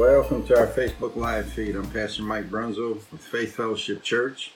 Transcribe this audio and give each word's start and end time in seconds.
Welcome 0.00 0.46
to 0.46 0.58
our 0.58 0.66
Facebook 0.66 1.14
Live 1.14 1.52
feed. 1.52 1.76
I'm 1.76 1.90
Pastor 1.90 2.22
Mike 2.22 2.48
Brunzo 2.48 2.94
with 3.12 3.20
Faith 3.20 3.54
Fellowship 3.54 4.02
Church, 4.02 4.54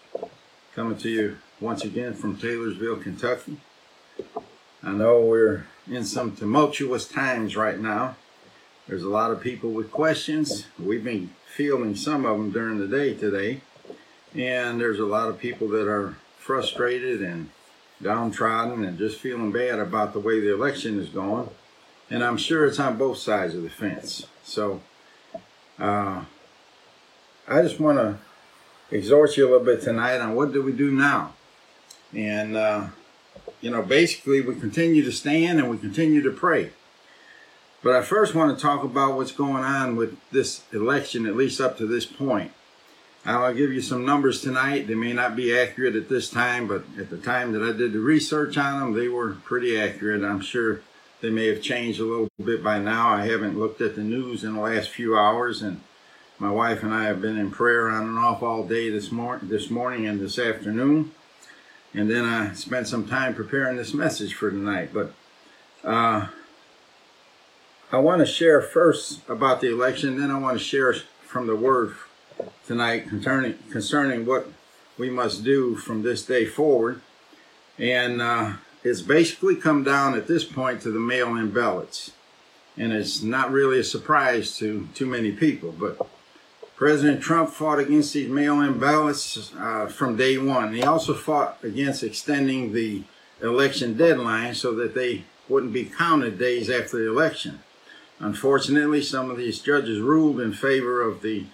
coming 0.74 0.96
to 0.96 1.10
you 1.10 1.36
once 1.60 1.84
again 1.84 2.14
from 2.14 2.38
Taylorsville, 2.38 2.96
Kentucky. 2.96 3.58
I 4.82 4.92
know 4.92 5.20
we're 5.20 5.66
in 5.86 6.06
some 6.06 6.34
tumultuous 6.34 7.06
times 7.06 7.56
right 7.56 7.78
now. 7.78 8.16
There's 8.88 9.02
a 9.02 9.10
lot 9.10 9.32
of 9.32 9.42
people 9.42 9.68
with 9.68 9.90
questions. 9.90 10.66
We've 10.78 11.04
been 11.04 11.28
fielding 11.44 11.94
some 11.94 12.24
of 12.24 12.38
them 12.38 12.50
during 12.50 12.78
the 12.78 12.88
day 12.88 13.12
today. 13.12 13.60
And 14.34 14.80
there's 14.80 14.98
a 14.98 15.04
lot 15.04 15.28
of 15.28 15.38
people 15.38 15.68
that 15.68 15.86
are 15.86 16.16
frustrated 16.38 17.20
and 17.20 17.50
downtrodden 18.00 18.82
and 18.82 18.96
just 18.96 19.20
feeling 19.20 19.52
bad 19.52 19.78
about 19.78 20.14
the 20.14 20.20
way 20.20 20.40
the 20.40 20.54
election 20.54 20.98
is 20.98 21.10
going. 21.10 21.50
And 22.08 22.24
I'm 22.24 22.38
sure 22.38 22.64
it's 22.64 22.80
on 22.80 22.96
both 22.96 23.18
sides 23.18 23.54
of 23.54 23.62
the 23.62 23.68
fence. 23.68 24.26
So, 24.42 24.80
uh, 25.78 26.24
I 27.46 27.62
just 27.62 27.80
want 27.80 27.98
to 27.98 28.18
exhort 28.90 29.36
you 29.36 29.46
a 29.46 29.50
little 29.50 29.66
bit 29.66 29.82
tonight 29.82 30.18
on 30.18 30.34
what 30.34 30.52
do 30.52 30.62
we 30.62 30.72
do 30.72 30.90
now. 30.90 31.34
And, 32.14 32.56
uh, 32.56 32.86
you 33.60 33.70
know, 33.70 33.82
basically 33.82 34.40
we 34.40 34.54
continue 34.54 35.02
to 35.04 35.12
stand 35.12 35.58
and 35.58 35.70
we 35.70 35.78
continue 35.78 36.22
to 36.22 36.30
pray. 36.30 36.70
But 37.82 37.94
I 37.94 38.02
first 38.02 38.34
want 38.34 38.56
to 38.56 38.62
talk 38.62 38.82
about 38.82 39.16
what's 39.16 39.32
going 39.32 39.62
on 39.62 39.96
with 39.96 40.16
this 40.30 40.62
election, 40.72 41.26
at 41.26 41.36
least 41.36 41.60
up 41.60 41.76
to 41.78 41.86
this 41.86 42.06
point. 42.06 42.52
I'll 43.26 43.54
give 43.54 43.72
you 43.72 43.80
some 43.80 44.04
numbers 44.04 44.42
tonight. 44.42 44.86
They 44.86 44.94
may 44.94 45.12
not 45.12 45.34
be 45.34 45.56
accurate 45.56 45.96
at 45.96 46.08
this 46.08 46.28
time, 46.28 46.66
but 46.68 46.84
at 46.98 47.08
the 47.08 47.16
time 47.16 47.52
that 47.52 47.62
I 47.62 47.72
did 47.72 47.94
the 47.94 48.00
research 48.00 48.58
on 48.58 48.80
them, 48.80 48.92
they 48.92 49.08
were 49.08 49.32
pretty 49.44 49.78
accurate. 49.78 50.22
I'm 50.22 50.40
sure 50.40 50.82
they 51.24 51.30
may 51.30 51.46
have 51.46 51.62
changed 51.62 52.00
a 52.00 52.04
little 52.04 52.28
bit 52.44 52.62
by 52.62 52.78
now. 52.78 53.08
I 53.08 53.24
haven't 53.24 53.58
looked 53.58 53.80
at 53.80 53.96
the 53.96 54.02
news 54.02 54.44
in 54.44 54.52
the 54.52 54.60
last 54.60 54.90
few 54.90 55.16
hours, 55.16 55.62
and 55.62 55.80
my 56.38 56.50
wife 56.50 56.82
and 56.82 56.92
I 56.92 57.04
have 57.04 57.22
been 57.22 57.38
in 57.38 57.50
prayer 57.50 57.88
on 57.88 58.06
and 58.06 58.18
off 58.18 58.42
all 58.42 58.66
day 58.66 58.90
this 58.90 59.10
morning, 59.10 59.48
this 59.48 59.70
morning 59.70 60.06
and 60.06 60.20
this 60.20 60.38
afternoon. 60.38 61.12
And 61.94 62.10
then 62.10 62.26
I 62.26 62.52
spent 62.52 62.88
some 62.88 63.08
time 63.08 63.34
preparing 63.34 63.78
this 63.78 63.94
message 63.94 64.34
for 64.34 64.50
tonight. 64.50 64.90
But 64.92 65.14
uh, 65.82 66.26
I 67.90 67.96
want 67.96 68.20
to 68.20 68.26
share 68.26 68.60
first 68.60 69.26
about 69.26 69.62
the 69.62 69.72
election, 69.72 70.20
then 70.20 70.30
I 70.30 70.38
want 70.38 70.58
to 70.58 70.62
share 70.62 70.92
from 71.22 71.46
the 71.46 71.56
Word 71.56 71.94
tonight 72.66 73.08
concerning 73.08 73.54
concerning 73.70 74.26
what 74.26 74.48
we 74.98 75.08
must 75.08 75.42
do 75.42 75.74
from 75.76 76.02
this 76.02 76.26
day 76.26 76.44
forward. 76.44 77.00
And 77.78 78.20
uh, 78.20 78.54
it's 78.84 79.00
basically 79.00 79.56
come 79.56 79.82
down 79.82 80.14
at 80.14 80.28
this 80.28 80.44
point 80.44 80.82
to 80.82 80.90
the 80.90 81.00
mail-in 81.00 81.50
ballots. 81.50 82.12
And 82.76 82.92
it's 82.92 83.22
not 83.22 83.50
really 83.50 83.80
a 83.80 83.84
surprise 83.84 84.56
to 84.58 84.88
too 84.94 85.06
many 85.06 85.32
people, 85.32 85.72
but 85.72 86.06
President 86.76 87.22
Trump 87.22 87.50
fought 87.50 87.78
against 87.78 88.12
these 88.12 88.28
mail-in 88.28 88.78
ballots 88.78 89.52
uh, 89.56 89.86
from 89.86 90.16
day 90.16 90.36
one. 90.36 90.74
He 90.74 90.82
also 90.82 91.14
fought 91.14 91.58
against 91.62 92.02
extending 92.02 92.72
the 92.72 93.04
election 93.40 93.96
deadline 93.96 94.54
so 94.54 94.74
that 94.74 94.94
they 94.94 95.24
wouldn't 95.48 95.72
be 95.72 95.84
counted 95.84 96.38
days 96.38 96.68
after 96.68 96.98
the 96.98 97.08
election. 97.08 97.60
Unfortunately, 98.18 99.02
some 99.02 99.30
of 99.30 99.36
these 99.36 99.60
judges 99.60 100.00
ruled 100.00 100.40
in 100.40 100.52
favor 100.52 101.00
of 101.00 101.22
the 101.22 101.46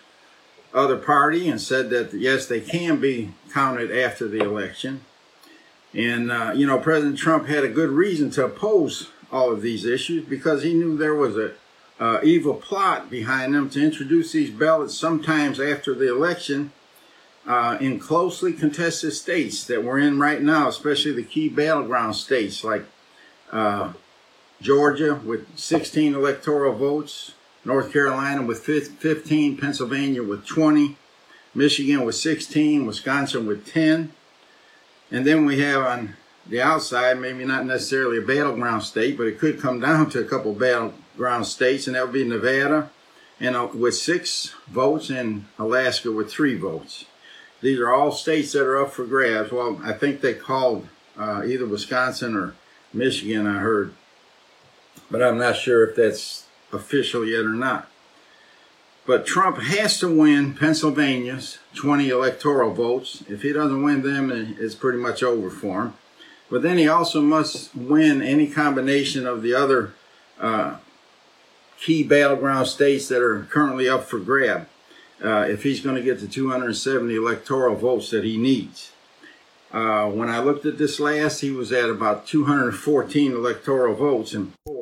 other 0.73 0.97
party 0.97 1.49
and 1.49 1.61
said 1.61 1.91
that 1.91 2.15
yes, 2.15 2.47
they 2.47 2.61
can 2.61 3.01
be 3.01 3.33
counted 3.53 3.91
after 3.91 4.27
the 4.27 4.41
election. 4.41 5.03
And 5.95 6.31
uh, 6.31 6.53
you 6.55 6.67
know, 6.67 6.79
President 6.79 7.19
Trump 7.19 7.47
had 7.47 7.65
a 7.65 7.69
good 7.69 7.91
reason 7.91 8.31
to 8.33 8.45
oppose 8.45 9.11
all 9.33 9.53
of 9.53 9.63
these 9.63 9.85
issues 9.85 10.25
because 10.25 10.63
he 10.63 10.75
knew 10.75 10.97
there 10.97 11.15
was 11.15 11.37
a 11.37 11.53
uh, 11.99 12.21
evil 12.23 12.55
plot 12.55 13.11
behind 13.11 13.55
them 13.55 13.69
to 13.71 13.83
introduce 13.83 14.33
these 14.33 14.51
ballots 14.51 14.97
sometimes 14.97 15.61
after 15.61 15.95
the 15.95 16.11
election 16.11 16.73
uh, 17.47 17.77
in 17.81 17.99
closely 17.99 18.53
contested 18.53 19.13
states 19.13 19.65
that 19.65 19.85
we're 19.85 19.99
in 19.99 20.19
right 20.19 20.41
now, 20.41 20.69
especially 20.69 21.13
the 21.13 21.23
key 21.23 21.49
battleground 21.49 22.17
states 22.17 22.65
like 22.65 22.85
uh, 23.53 23.93
Georgia 24.61 25.15
with 25.15 25.59
16 25.59 26.15
electoral 26.15 26.75
votes, 26.75 27.33
North 27.65 27.93
Carolina 27.93 28.43
with 28.43 28.61
15, 28.61 29.57
Pennsylvania 29.59 30.23
with 30.23 30.47
20, 30.47 30.97
Michigan 31.55 32.05
with 32.05 32.15
16, 32.15 32.87
Wisconsin 32.87 33.47
with 33.47 33.67
10. 33.67 34.13
And 35.11 35.27
then 35.27 35.45
we 35.45 35.61
have 35.61 35.83
on 35.83 36.17
the 36.47 36.63
outside, 36.63 37.19
maybe 37.19 37.45
not 37.45 37.67
necessarily 37.67 38.19
a 38.19 38.23
battleground 38.23 38.83
state, 38.83 39.17
but 39.17 39.27
it 39.27 39.39
could 39.39 39.61
come 39.61 39.81
down 39.81 40.11
to 40.11 40.21
a 40.21 40.25
couple 40.25 40.53
battleground 40.53 41.47
states, 41.47 41.87
and 41.87 41.97
that 41.97 42.05
would 42.05 42.13
be 42.13 42.25
Nevada, 42.25 42.91
and 43.39 43.57
uh, 43.57 43.69
with 43.73 43.97
six 43.97 44.55
votes, 44.69 45.11
and 45.11 45.47
Alaska 45.59 46.11
with 46.13 46.31
three 46.31 46.57
votes. 46.57 47.05
These 47.61 47.79
are 47.79 47.93
all 47.93 48.13
states 48.13 48.53
that 48.53 48.67
are 48.67 48.81
up 48.81 48.93
for 48.93 49.05
grabs. 49.05 49.53
Well, 49.53 49.81
I 49.85 49.93
think 49.93 50.21
they 50.21 50.35
called 50.35 50.89
uh, 51.19 51.43
either 51.45 51.67
Wisconsin 51.67 52.35
or 52.37 52.55
Michigan, 52.93 53.47
I 53.47 53.59
heard, 53.59 53.95
but 55.11 55.23
I'm 55.23 55.39
not 55.39 55.57
sure 55.57 55.87
if 55.87 55.97
that's 55.97 56.47
official 56.73 57.25
yet 57.25 57.45
or 57.45 57.51
not. 57.51 57.90
But 59.11 59.27
Trump 59.27 59.59
has 59.59 59.99
to 59.99 60.09
win 60.09 60.55
Pennsylvania's 60.55 61.59
20 61.75 62.11
electoral 62.11 62.73
votes. 62.73 63.25
If 63.29 63.43
he 63.43 63.53
doesn't 63.53 63.83
win 63.83 64.03
them, 64.03 64.31
it's 64.31 64.77
pretty 64.77 64.99
much 64.99 65.25
over 65.25 65.51
for 65.51 65.83
him. 65.83 65.95
But 66.49 66.63
then 66.63 66.79
he 66.79 66.87
also 66.87 67.21
must 67.21 67.75
win 67.75 68.23
any 68.23 68.47
combination 68.47 69.27
of 69.27 69.43
the 69.43 69.53
other 69.53 69.95
uh, 70.39 70.77
key 71.81 72.05
battleground 72.05 72.69
states 72.69 73.09
that 73.09 73.21
are 73.21 73.49
currently 73.51 73.89
up 73.89 74.05
for 74.05 74.21
grab 74.21 74.69
uh, 75.21 75.45
if 75.49 75.65
he's 75.65 75.81
going 75.81 75.97
to 75.97 76.03
get 76.03 76.21
the 76.21 76.29
270 76.29 77.13
electoral 77.13 77.75
votes 77.75 78.11
that 78.11 78.23
he 78.23 78.37
needs. 78.37 78.93
Uh, 79.73 80.09
when 80.09 80.29
I 80.29 80.39
looked 80.39 80.67
at 80.67 80.79
this 80.79 81.01
last, 81.01 81.41
he 81.41 81.51
was 81.51 81.73
at 81.73 81.91
about 81.91 82.29
214 82.29 83.33
electoral 83.33 83.97
votes 83.97 84.35
and 84.35 84.53
four. 84.65 84.80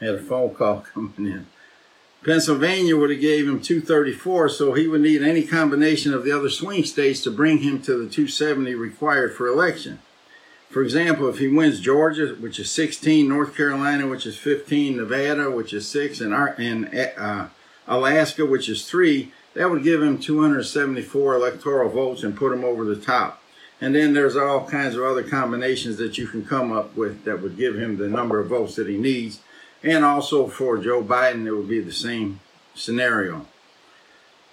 Had 0.00 0.14
a 0.14 0.22
phone 0.22 0.54
call 0.54 0.80
coming 0.94 1.26
in. 1.26 1.46
Pennsylvania 2.24 2.96
would 2.98 3.10
have 3.10 3.20
gave 3.20 3.48
him 3.48 3.62
234, 3.62 4.50
so 4.50 4.74
he 4.74 4.86
would 4.86 5.00
need 5.00 5.22
any 5.22 5.46
combination 5.46 6.12
of 6.12 6.22
the 6.22 6.32
other 6.32 6.50
swing 6.50 6.84
states 6.84 7.22
to 7.22 7.30
bring 7.30 7.58
him 7.58 7.80
to 7.80 7.92
the 7.92 8.10
270 8.10 8.74
required 8.74 9.34
for 9.34 9.46
election. 9.46 10.00
For 10.68 10.82
example, 10.82 11.28
if 11.28 11.38
he 11.38 11.48
wins 11.48 11.80
Georgia, 11.80 12.36
which 12.38 12.60
is 12.60 12.70
16, 12.70 13.26
North 13.26 13.56
Carolina, 13.56 14.06
which 14.06 14.26
is 14.26 14.36
15, 14.36 14.98
Nevada, 14.98 15.50
which 15.50 15.72
is 15.72 15.88
6, 15.88 16.20
and, 16.20 16.34
and 16.34 17.10
uh, 17.18 17.48
Alaska, 17.88 18.44
which 18.44 18.68
is 18.68 18.88
3, 18.88 19.32
that 19.54 19.70
would 19.70 19.82
give 19.82 20.02
him 20.02 20.18
274 20.18 21.34
electoral 21.34 21.88
votes 21.88 22.22
and 22.22 22.36
put 22.36 22.52
him 22.52 22.64
over 22.64 22.84
the 22.84 23.00
top. 23.00 23.42
And 23.80 23.94
then 23.94 24.12
there's 24.12 24.36
all 24.36 24.68
kinds 24.68 24.94
of 24.94 25.02
other 25.02 25.22
combinations 25.22 25.96
that 25.96 26.18
you 26.18 26.26
can 26.26 26.44
come 26.44 26.70
up 26.70 26.94
with 26.96 27.24
that 27.24 27.40
would 27.40 27.56
give 27.56 27.76
him 27.76 27.96
the 27.96 28.08
number 28.08 28.38
of 28.38 28.48
votes 28.48 28.76
that 28.76 28.86
he 28.86 28.98
needs 28.98 29.40
and 29.82 30.04
also 30.04 30.48
for 30.48 30.78
Joe 30.78 31.02
Biden, 31.02 31.46
it 31.46 31.52
would 31.52 31.68
be 31.68 31.80
the 31.80 31.92
same 31.92 32.40
scenario. 32.74 33.46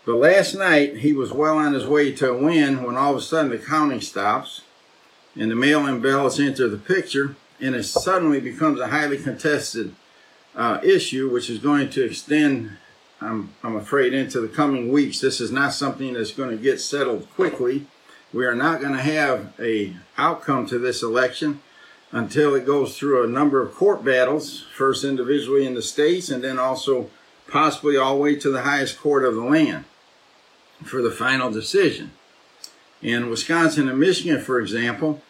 But 0.06 0.15
last 0.15 0.56
night, 0.56 0.97
he 0.97 1.12
was 1.12 1.33
well 1.33 1.57
on 1.57 1.74
his 1.74 1.85
way 1.85 2.13
to 2.13 2.31
a 2.31 2.38
win 2.38 2.83
when 2.83 2.95
all 2.95 3.12
of 3.12 3.18
a 3.18 3.21
sudden 3.21 3.51
the 3.51 3.57
counting 3.57 4.00
stops 4.00 4.62
and 5.35 5.51
the 5.51 5.56
mail 5.56 5.85
in 5.85 6.01
ballots 6.01 6.39
enter 6.39 6.69
the 6.69 6.77
picture, 6.77 7.35
and 7.59 7.75
it 7.75 7.83
suddenly 7.83 8.39
becomes 8.39 8.79
a 8.79 8.88
highly 8.88 9.18
contested 9.18 9.94
uh, 10.56 10.79
issue, 10.81 11.30
which 11.30 11.50
is 11.50 11.59
going 11.59 11.89
to 11.89 12.06
extend, 12.06 12.77
I'm, 13.19 13.53
I'm 13.63 13.75
afraid, 13.75 14.13
into 14.13 14.39
the 14.39 14.47
coming 14.47 14.91
weeks. 14.91 15.19
This 15.19 15.41
is 15.41 15.51
not 15.51 15.73
something 15.73 16.13
that's 16.13 16.31
going 16.31 16.51
to 16.51 16.57
get 16.57 16.80
settled 16.80 17.30
quickly. 17.35 17.85
We 18.33 18.45
are 18.45 18.56
not 18.56 18.80
going 18.81 18.94
to 18.94 19.01
have 19.01 19.53
a 19.59 19.95
outcome 20.18 20.65
to 20.68 20.80
this 20.80 21.03
election 21.03 21.62
until 22.12 22.56
it 22.56 22.65
goes 22.65 22.98
through 22.98 23.24
a 23.24 23.27
number 23.27 23.62
of 23.62 23.74
court 23.74 24.04
battles, 24.04 24.65
first 24.75 25.04
individually 25.04 25.65
in 25.65 25.74
the 25.74 25.81
states 25.81 26.30
and 26.30 26.44
then 26.44 26.57
also 26.57 27.09
possibly 27.48 27.98
all 27.98 28.15
the 28.15 28.21
way 28.21 28.36
to 28.36 28.50
the 28.50 28.63
highest 28.63 29.00
court 29.00 29.24
of 29.24 29.36
the 29.36 29.44
land 29.44 29.86
for 30.83 31.01
the 31.01 31.12
final 31.12 31.51
decision. 31.51 32.12
In 33.01 33.30
Wisconsin 33.30 33.88
and 33.89 34.00
Michigan, 34.00 34.42
for 34.42 34.59
example, 34.59 35.21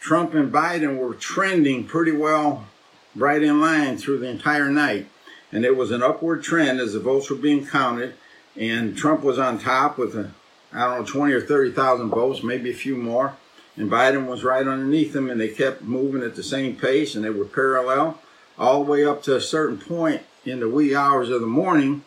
Trump 0.00 0.34
and 0.34 0.52
Biden 0.52 0.96
were 0.96 1.14
trending 1.14 1.84
pretty 1.84 2.12
well 2.12 2.66
right 3.14 3.42
in 3.42 3.60
line 3.60 3.98
through 3.98 4.18
the 4.18 4.28
entire 4.28 4.70
night. 4.70 5.06
and 5.52 5.64
it 5.64 5.76
was 5.76 5.90
an 5.90 6.02
upward 6.02 6.42
trend 6.44 6.78
as 6.78 6.92
the 6.92 7.00
votes 7.00 7.28
were 7.28 7.36
being 7.36 7.66
counted, 7.66 8.14
and 8.56 8.96
Trump 8.96 9.22
was 9.22 9.36
on 9.36 9.58
top 9.58 9.98
with 9.98 10.14
a, 10.14 10.30
I 10.72 10.84
don't 10.84 11.00
know, 11.00 11.04
20 11.04 11.32
or 11.32 11.40
30,000 11.40 12.08
votes, 12.08 12.44
maybe 12.44 12.70
a 12.70 12.74
few 12.74 12.96
more, 12.96 13.36
and 13.80 13.90
Biden 13.90 14.26
was 14.26 14.44
right 14.44 14.68
underneath 14.68 15.14
them, 15.14 15.30
and 15.30 15.40
they 15.40 15.48
kept 15.48 15.80
moving 15.80 16.22
at 16.22 16.34
the 16.34 16.42
same 16.42 16.76
pace, 16.76 17.14
and 17.14 17.24
they 17.24 17.30
were 17.30 17.46
parallel 17.46 18.20
all 18.58 18.84
the 18.84 18.90
way 18.90 19.06
up 19.06 19.22
to 19.22 19.34
a 19.34 19.40
certain 19.40 19.78
point 19.78 20.20
in 20.44 20.60
the 20.60 20.68
wee 20.68 20.94
hours 20.94 21.30
of 21.30 21.40
the 21.40 21.46
morning, 21.46 22.04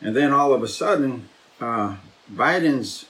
and 0.00 0.14
then 0.14 0.32
all 0.32 0.54
of 0.54 0.62
a 0.62 0.68
sudden, 0.68 1.28
uh, 1.60 1.96
Biden's 2.32 3.06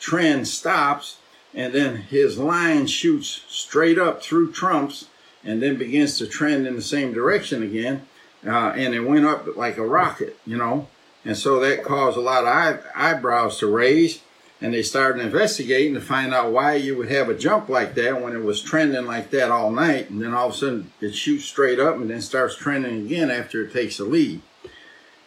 trend 0.00 0.48
stops, 0.48 1.18
and 1.54 1.74
then 1.74 1.96
his 1.96 2.38
line 2.38 2.86
shoots 2.86 3.42
straight 3.48 3.98
up 3.98 4.22
through 4.22 4.50
Trump's, 4.52 5.08
and 5.44 5.60
then 5.62 5.76
begins 5.76 6.16
to 6.16 6.26
trend 6.26 6.66
in 6.66 6.74
the 6.74 6.80
same 6.80 7.12
direction 7.12 7.62
again, 7.62 8.06
uh, 8.46 8.72
and 8.76 8.94
it 8.94 9.00
went 9.00 9.26
up 9.26 9.58
like 9.58 9.76
a 9.76 9.86
rocket, 9.86 10.38
you 10.46 10.56
know, 10.56 10.88
and 11.22 11.36
so 11.36 11.60
that 11.60 11.84
caused 11.84 12.16
a 12.16 12.22
lot 12.22 12.44
of 12.44 12.48
eye- 12.48 12.78
eyebrows 12.94 13.58
to 13.58 13.66
raise, 13.66 14.22
and 14.60 14.74
they 14.74 14.82
started 14.82 15.24
investigating 15.24 15.94
to 15.94 16.00
find 16.00 16.34
out 16.34 16.52
why 16.52 16.74
you 16.74 16.96
would 16.96 17.10
have 17.10 17.28
a 17.28 17.34
jump 17.34 17.68
like 17.68 17.94
that 17.94 18.20
when 18.20 18.34
it 18.34 18.42
was 18.42 18.60
trending 18.60 19.06
like 19.06 19.30
that 19.30 19.50
all 19.50 19.70
night, 19.70 20.10
and 20.10 20.20
then 20.20 20.34
all 20.34 20.48
of 20.48 20.54
a 20.54 20.56
sudden 20.56 20.92
it 21.00 21.14
shoots 21.14 21.44
straight 21.44 21.78
up 21.78 21.96
and 21.96 22.10
then 22.10 22.20
starts 22.20 22.56
trending 22.56 23.06
again 23.06 23.30
after 23.30 23.62
it 23.62 23.72
takes 23.72 24.00
a 24.00 24.04
lead. 24.04 24.40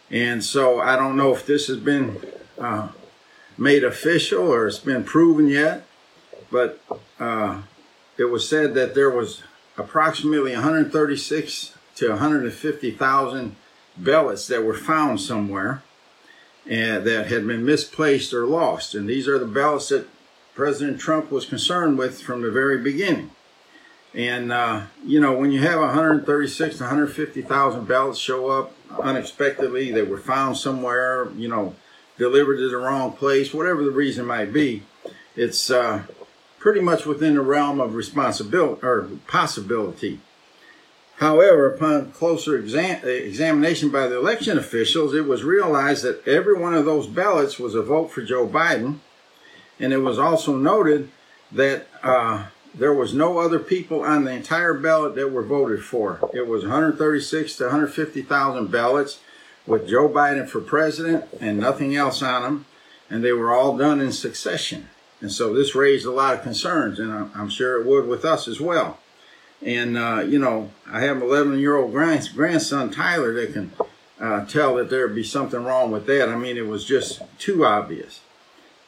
And 0.09 0.43
so 0.43 0.81
I 0.81 0.97
don't 0.97 1.15
know 1.15 1.33
if 1.33 1.45
this 1.45 1.67
has 1.67 1.77
been 1.77 2.21
uh, 2.59 2.89
made 3.57 3.85
official 3.85 4.51
or 4.51 4.67
it's 4.67 4.79
been 4.79 5.05
proven 5.05 5.47
yet, 5.47 5.85
but 6.51 6.81
uh, 7.17 7.61
it 8.17 8.25
was 8.25 8.47
said 8.47 8.73
that 8.73 8.93
there 8.93 9.09
was 9.09 9.43
approximately 9.77 10.51
136 10.51 11.73
to 11.95 12.09
150,000 12.09 13.55
ballots 13.95 14.47
that 14.47 14.63
were 14.63 14.73
found 14.73 15.21
somewhere 15.21 15.83
and 16.69 17.05
that 17.05 17.27
had 17.27 17.47
been 17.47 17.65
misplaced 17.65 18.33
or 18.33 18.45
lost. 18.45 18.95
And 18.95 19.09
these 19.09 19.27
are 19.27 19.39
the 19.39 19.45
ballots 19.45 19.89
that 19.89 20.07
President 20.53 20.99
Trump 20.99 21.31
was 21.31 21.45
concerned 21.45 21.97
with 21.97 22.21
from 22.21 22.41
the 22.41 22.51
very 22.51 22.77
beginning. 22.77 23.31
And, 24.13 24.51
uh, 24.51 24.83
you 25.05 25.19
know, 25.19 25.33
when 25.33 25.51
you 25.51 25.59
have 25.61 25.79
136 25.79 26.77
to 26.77 26.83
150,000 26.83 27.87
ballots 27.87 28.19
show 28.19 28.49
up 28.49 28.73
unexpectedly, 29.01 29.91
they 29.91 30.03
were 30.03 30.17
found 30.17 30.57
somewhere, 30.57 31.29
you 31.37 31.47
know, 31.47 31.75
delivered 32.17 32.57
to 32.57 32.69
the 32.69 32.77
wrong 32.77 33.13
place, 33.13 33.53
whatever 33.53 33.83
the 33.83 33.91
reason 33.91 34.25
might 34.25 34.51
be, 34.51 34.83
it's 35.35 35.71
uh, 35.71 36.03
pretty 36.59 36.81
much 36.81 37.05
within 37.05 37.35
the 37.35 37.41
realm 37.41 37.79
of 37.79 37.95
responsibility 37.95 38.85
or 38.85 39.09
possibility. 39.27 40.19
However, 41.21 41.67
upon 41.67 42.11
closer 42.13 42.57
exam- 42.57 43.05
examination 43.05 43.91
by 43.91 44.07
the 44.07 44.17
election 44.17 44.57
officials, 44.57 45.13
it 45.13 45.27
was 45.27 45.43
realized 45.43 46.03
that 46.03 46.27
every 46.27 46.57
one 46.57 46.73
of 46.73 46.85
those 46.85 47.05
ballots 47.05 47.59
was 47.59 47.75
a 47.75 47.83
vote 47.83 48.09
for 48.09 48.23
Joe 48.23 48.47
Biden. 48.47 48.97
And 49.79 49.93
it 49.93 49.99
was 49.99 50.17
also 50.17 50.55
noted 50.55 51.11
that 51.51 51.85
uh, 52.01 52.47
there 52.73 52.93
was 52.93 53.13
no 53.13 53.37
other 53.37 53.59
people 53.59 54.01
on 54.01 54.23
the 54.23 54.31
entire 54.31 54.73
ballot 54.73 55.13
that 55.13 55.31
were 55.31 55.43
voted 55.43 55.83
for. 55.83 56.19
It 56.33 56.47
was 56.47 56.63
136 56.63 57.55
to 57.57 57.65
150,000 57.65 58.71
ballots 58.71 59.19
with 59.67 59.87
Joe 59.87 60.09
Biden 60.09 60.49
for 60.49 60.59
president 60.59 61.25
and 61.39 61.59
nothing 61.59 61.95
else 61.95 62.23
on 62.23 62.41
them. 62.41 62.65
And 63.11 63.23
they 63.23 63.31
were 63.31 63.53
all 63.53 63.77
done 63.77 64.01
in 64.01 64.11
succession. 64.11 64.89
And 65.19 65.31
so 65.31 65.53
this 65.53 65.75
raised 65.75 66.07
a 66.07 66.11
lot 66.11 66.33
of 66.33 66.41
concerns, 66.41 66.97
and 66.97 67.11
I'm 67.35 67.49
sure 67.49 67.79
it 67.79 67.85
would 67.85 68.07
with 68.07 68.25
us 68.25 68.47
as 68.47 68.59
well. 68.59 68.97
And, 69.63 69.97
uh, 69.97 70.23
you 70.25 70.39
know, 70.39 70.71
I 70.87 71.01
have 71.01 71.17
an 71.17 71.23
11 71.23 71.59
year 71.59 71.77
old 71.77 71.93
grandson, 71.93 72.89
Tyler, 72.89 73.33
that 73.33 73.53
can 73.53 73.71
uh, 74.19 74.45
tell 74.45 74.75
that 74.75 74.89
there'd 74.89 75.15
be 75.15 75.23
something 75.23 75.63
wrong 75.63 75.91
with 75.91 76.05
that. 76.07 76.29
I 76.29 76.35
mean, 76.35 76.57
it 76.57 76.67
was 76.67 76.85
just 76.85 77.21
too 77.37 77.65
obvious. 77.65 78.21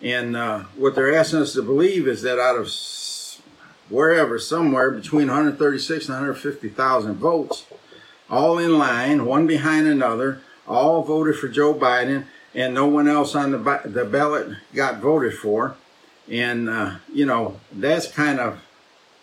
And 0.01 0.35
uh, 0.35 0.59
what 0.75 0.95
they're 0.95 1.15
asking 1.15 1.39
us 1.39 1.53
to 1.53 1.61
believe 1.61 2.07
is 2.07 2.23
that 2.23 2.39
out 2.39 2.57
of 2.57 2.69
wherever, 3.89 4.39
somewhere 4.39 4.91
between 4.91 5.27
136 5.27 6.05
and 6.05 6.15
150,000 6.15 7.15
votes, 7.15 7.65
all 8.29 8.57
in 8.57 8.77
line, 8.77 9.25
one 9.25 9.47
behind 9.47 9.87
another, 9.87 10.41
all 10.67 11.03
voted 11.03 11.37
for 11.37 11.47
Joe 11.47 11.73
Biden, 11.73 12.25
and 12.53 12.73
no 12.73 12.87
one 12.87 13.07
else 13.07 13.35
on 13.35 13.51
the, 13.51 13.81
the 13.85 14.05
ballot 14.05 14.57
got 14.73 14.99
voted 14.99 15.33
for. 15.33 15.75
And, 16.29 16.69
uh, 16.69 16.95
you 17.11 17.25
know, 17.25 17.59
that's 17.71 18.07
kind 18.07 18.39
of 18.39 18.59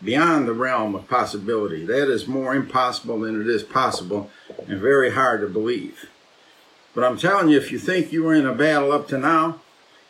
beyond 0.02 0.49
the 0.49 0.52
realm 0.52 0.94
of 0.94 1.08
possibility. 1.08 1.85
That 1.85 2.11
is 2.11 2.26
more 2.26 2.55
impossible 2.55 3.20
than 3.20 3.41
it 3.41 3.47
is 3.47 3.62
possible 3.62 4.31
and 4.67 4.81
very 4.81 5.12
hard 5.12 5.41
to 5.41 5.49
believe. 5.49 6.08
But 6.94 7.05
I'm 7.05 7.19
telling 7.19 7.50
you, 7.50 7.58
if 7.58 7.70
you 7.70 7.79
think 7.79 8.12
you 8.12 8.25
were 8.25 8.35
in 8.35 8.47
a 8.47 8.55
battle 8.55 8.93
up 8.93 9.08
to 9.08 9.19
now, 9.19 9.61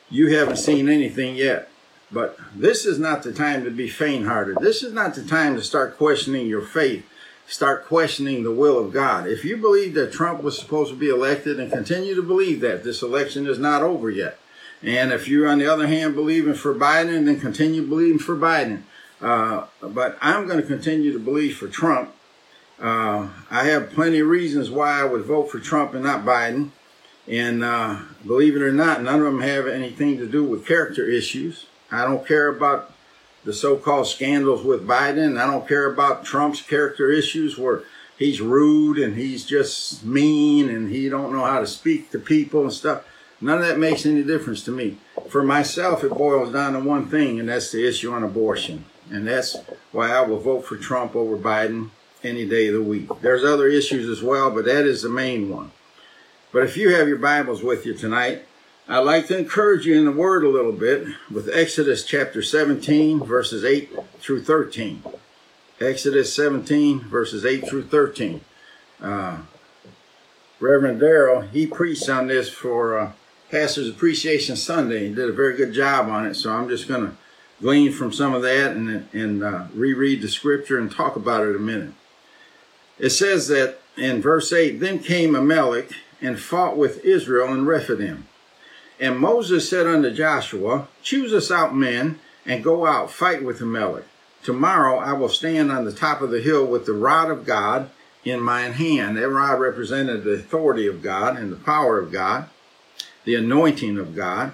you 0.09 0.37
haven't 0.37 0.57
seen 0.57 0.89
anything 0.89 1.37
yet. 1.37 1.69
But 2.13 2.39
this 2.55 2.87
is 2.87 2.99
not 2.99 3.23
the 3.23 3.33
time 3.33 3.65
to 3.65 3.71
be 3.71 3.89
faint 3.89 4.27
hearted. 4.27 4.59
This 4.61 4.83
is 4.83 4.93
not 4.93 5.15
the 5.15 5.25
time 5.25 5.55
to 5.55 5.63
start 5.63 5.97
questioning 5.97 6.47
your 6.47 6.63
faith, 6.63 7.07
start 7.47 7.87
questioning 7.87 8.43
the 8.43 8.51
will 8.51 8.79
of 8.79 8.93
God. 8.93 9.29
If 9.29 9.45
you 9.45 9.57
believe 9.57 9.95
that 9.95 10.13
Trump 10.13 10.43
was 10.43 10.59
supposed 10.59 10.91
to 10.91 10.99
be 10.99 11.09
elected 11.09 11.61
and 11.61 11.71
continue 11.71 12.15
to 12.15 12.23
believe 12.23 12.61
that, 12.61 12.83
this 12.83 13.03
election 13.03 13.47
is 13.47 13.59
not 13.59 13.83
over 13.83 14.11
yet. 14.11 14.39
And 14.83 15.13
if 15.13 15.29
you, 15.29 15.47
on 15.47 15.59
the 15.59 15.73
other 15.73 15.87
hand, 15.87 16.15
believing 16.15 16.55
for 16.55 16.75
Biden, 16.75 17.27
then 17.27 17.39
continue 17.39 17.87
believing 17.87 18.19
for 18.19 18.35
Biden. 18.35 18.83
Uh, 19.21 19.67
but 19.83 20.17
I'm 20.21 20.47
going 20.47 20.61
to 20.61 20.67
continue 20.67 21.13
to 21.13 21.19
believe 21.19 21.57
for 21.57 21.69
Trump. 21.69 22.15
Uh, 22.81 23.29
I 23.51 23.65
have 23.65 23.91
plenty 23.91 24.21
of 24.21 24.29
reasons 24.29 24.71
why 24.71 25.01
I 25.01 25.05
would 25.05 25.25
vote 25.25 25.51
for 25.51 25.59
Trump 25.59 25.93
and 25.95 26.05
not 26.05 26.25
Biden. 26.25 26.71
And 27.29 27.63
uh, 27.63 27.99
believe 28.27 28.57
it 28.57 28.63
or 28.63 28.73
not, 28.73 29.03
none 29.03 29.21
of 29.21 29.25
them 29.25 29.43
have 29.43 29.67
anything 29.67 30.17
to 30.19 30.27
do 30.27 30.43
with 30.43 30.67
character 30.67 31.07
issues. 31.07 31.67
I 31.91 32.05
don't 32.05 32.27
care 32.27 32.49
about 32.49 32.95
the 33.45 33.53
so-called 33.53 34.07
scandals 34.07 34.65
with 34.65 34.87
Biden. 34.87 35.39
I 35.39 35.47
don't 35.47 35.69
care 35.69 35.91
about 35.91 36.25
Trump's 36.25 36.63
character 36.63 37.11
issues 37.11 37.59
where 37.59 37.83
he's 38.19 38.41
rude 38.41 38.99
and 38.99 39.17
he's 39.17 39.45
just 39.45 40.05
mean 40.05 40.69
and 40.69 40.91
he 40.91 41.09
don't 41.09 41.33
know 41.33 41.45
how 41.45 41.61
to 41.61 41.67
speak 41.67 42.11
to 42.11 42.19
people 42.19 42.63
and 42.63 42.73
stuff. 42.73 43.05
None 43.41 43.59
of 43.59 43.67
that 43.67 43.79
makes 43.79 44.05
any 44.05 44.23
difference 44.23 44.63
to 44.65 44.71
me. 44.71 44.99
For 45.29 45.43
myself, 45.43 46.05
it 46.05 46.11
boils 46.11 46.53
down 46.53 46.75
to 46.75 46.81
one 46.81 47.07
thing, 47.07 47.41
and 47.41 47.49
that's 47.49 47.73
the 47.73 47.87
issue 47.87 48.13
on 48.13 48.23
abortion. 48.23 48.85
And 49.11 49.27
that's 49.27 49.57
why 49.93 50.11
I 50.11 50.21
will 50.23 50.39
vote 50.39 50.65
for 50.65 50.77
Trump 50.77 51.17
over 51.17 51.37
Biden 51.37 51.91
any 52.23 52.49
day 52.49 52.69
of 52.69 52.75
the 52.75 52.83
week. 52.83 53.09
There's 53.21 53.45
other 53.45 53.67
issues 53.67 54.09
as 54.09 54.23
well, 54.23 54.51
but 54.51 54.65
that 54.67 54.87
is 54.87 55.03
the 55.03 55.09
main 55.09 55.49
one. 55.49 55.73
But 56.53 56.65
if 56.65 56.77
you 56.77 56.95
have 56.95 57.09
your 57.09 57.19
Bibles 57.19 57.63
with 57.63 57.87
you 57.87 57.95
tonight, 57.95 58.43
I'd 58.89 58.99
like 58.99 59.27
to 59.29 59.39
encourage 59.39 59.87
you 59.87 59.97
in 59.97 60.05
the 60.05 60.13
Word 60.13 60.45
a 60.45 60.49
little 60.49 60.73
bit 60.73 61.07
with 61.31 61.49
Exodus 61.53 62.05
chapter 62.05 62.43
17, 62.43 63.25
verses 63.25 63.65
8 63.65 63.91
through 64.19 64.43
13. 64.43 65.03
Exodus 65.81 66.35
17, 66.35 67.01
verses 67.01 67.45
8 67.45 67.67
through 67.69 67.85
13. 67.85 68.41
Uh, 69.01 69.39
Reverend 70.59 71.01
Darrell, 71.01 71.43
he 71.43 71.67
preached 71.67 72.09
on 72.09 72.27
this 72.27 72.51
for 72.51 72.99
uh, 72.99 73.13
Pastor's 73.51 73.89
Appreciation 73.89 74.57
Sunday. 74.57 75.09
He 75.09 75.15
did 75.15 75.31
a 75.31 75.33
very 75.33 75.57
good 75.57 75.73
job 75.73 76.09
on 76.09 76.27
it, 76.27 76.35
so 76.35 76.53
I'm 76.53 76.69
just 76.69 76.87
going 76.87 77.07
to 77.07 77.17
glean 77.61 77.93
from 77.93 78.13
some 78.13 78.35
of 78.35 78.43
that 78.43 78.73
and, 78.77 79.09
and 79.13 79.43
uh, 79.43 79.67
reread 79.75 80.23
the 80.23 80.29
scripture 80.29 80.79
and 80.79 80.91
talk 80.91 81.17
about 81.17 81.47
it 81.47 81.57
a 81.57 81.59
minute. 81.61 81.93
It 82.99 83.11
says 83.11 83.49
that 83.49 83.79
in 83.97 84.23
verse 84.23 84.53
8, 84.53 84.81
Then 84.81 84.99
came 84.99 85.35
Amalek 85.35 85.93
and 86.21 86.39
fought 86.39 86.77
with 86.77 87.05
Israel 87.05 87.53
in 87.53 87.67
Rephidim. 87.67 88.27
And 88.99 89.19
Moses 89.19 89.69
said 89.69 89.87
unto 89.87 90.11
Joshua, 90.11 90.89
Choose 91.03 91.33
us 91.33 91.51
out 91.51 91.75
men, 91.75 92.19
and 92.45 92.65
go 92.65 92.87
out, 92.87 93.11
fight 93.11 93.45
with 93.45 93.61
Amalek. 93.61 94.05
Tomorrow 94.43 94.99
I 94.99 95.13
will 95.13 95.29
stand 95.29 95.71
on 95.71 95.85
the 95.85 95.93
top 95.93 96.21
of 96.21 96.31
the 96.31 96.41
hill 96.41 96.67
with 96.67 96.87
the 96.87 96.93
rod 96.93 97.31
of 97.31 97.45
God 97.45 97.91
in 98.25 98.41
mine 98.41 98.73
hand. 98.73 99.17
That 99.17 99.29
rod 99.29 99.61
represented 99.61 100.25
the 100.25 100.35
authority 100.35 100.87
of 100.87 101.03
God 101.03 101.37
and 101.37 101.53
the 101.53 101.57
power 101.57 101.99
of 101.99 102.11
God, 102.11 102.49
the 103.25 103.35
anointing 103.35 103.99
of 103.99 104.15
God. 104.15 104.53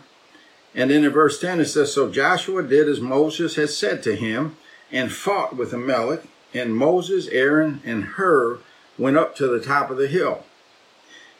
And 0.76 0.90
then 0.90 1.04
in 1.04 1.10
verse 1.10 1.40
10 1.40 1.58
it 1.58 1.64
says, 1.64 1.92
So 1.92 2.10
Joshua 2.10 2.62
did 2.62 2.88
as 2.88 3.00
Moses 3.00 3.56
had 3.56 3.70
said 3.70 4.02
to 4.04 4.14
him, 4.14 4.56
and 4.92 5.10
fought 5.10 5.56
with 5.56 5.72
Amalek, 5.72 6.22
and 6.54 6.76
Moses, 6.76 7.26
Aaron, 7.28 7.80
and 7.84 8.04
Hur 8.04 8.58
went 8.98 9.16
up 9.16 9.34
to 9.36 9.48
the 9.48 9.60
top 9.60 9.90
of 9.90 9.96
the 9.96 10.06
hill. 10.06 10.44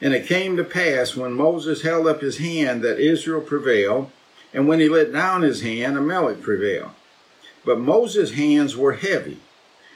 And 0.00 0.12
it 0.12 0.26
came 0.26 0.56
to 0.56 0.64
pass 0.64 1.16
when 1.16 1.32
Moses 1.32 1.82
held 1.82 2.06
up 2.06 2.20
his 2.20 2.38
hand 2.38 2.82
that 2.82 2.98
Israel 2.98 3.40
prevailed, 3.40 4.10
and 4.52 4.66
when 4.66 4.80
he 4.80 4.88
let 4.88 5.12
down 5.12 5.42
his 5.42 5.62
hand, 5.62 5.96
Amalek 5.96 6.42
prevailed. 6.42 6.90
But 7.64 7.78
Moses' 7.78 8.32
hands 8.32 8.76
were 8.76 8.94
heavy, 8.94 9.38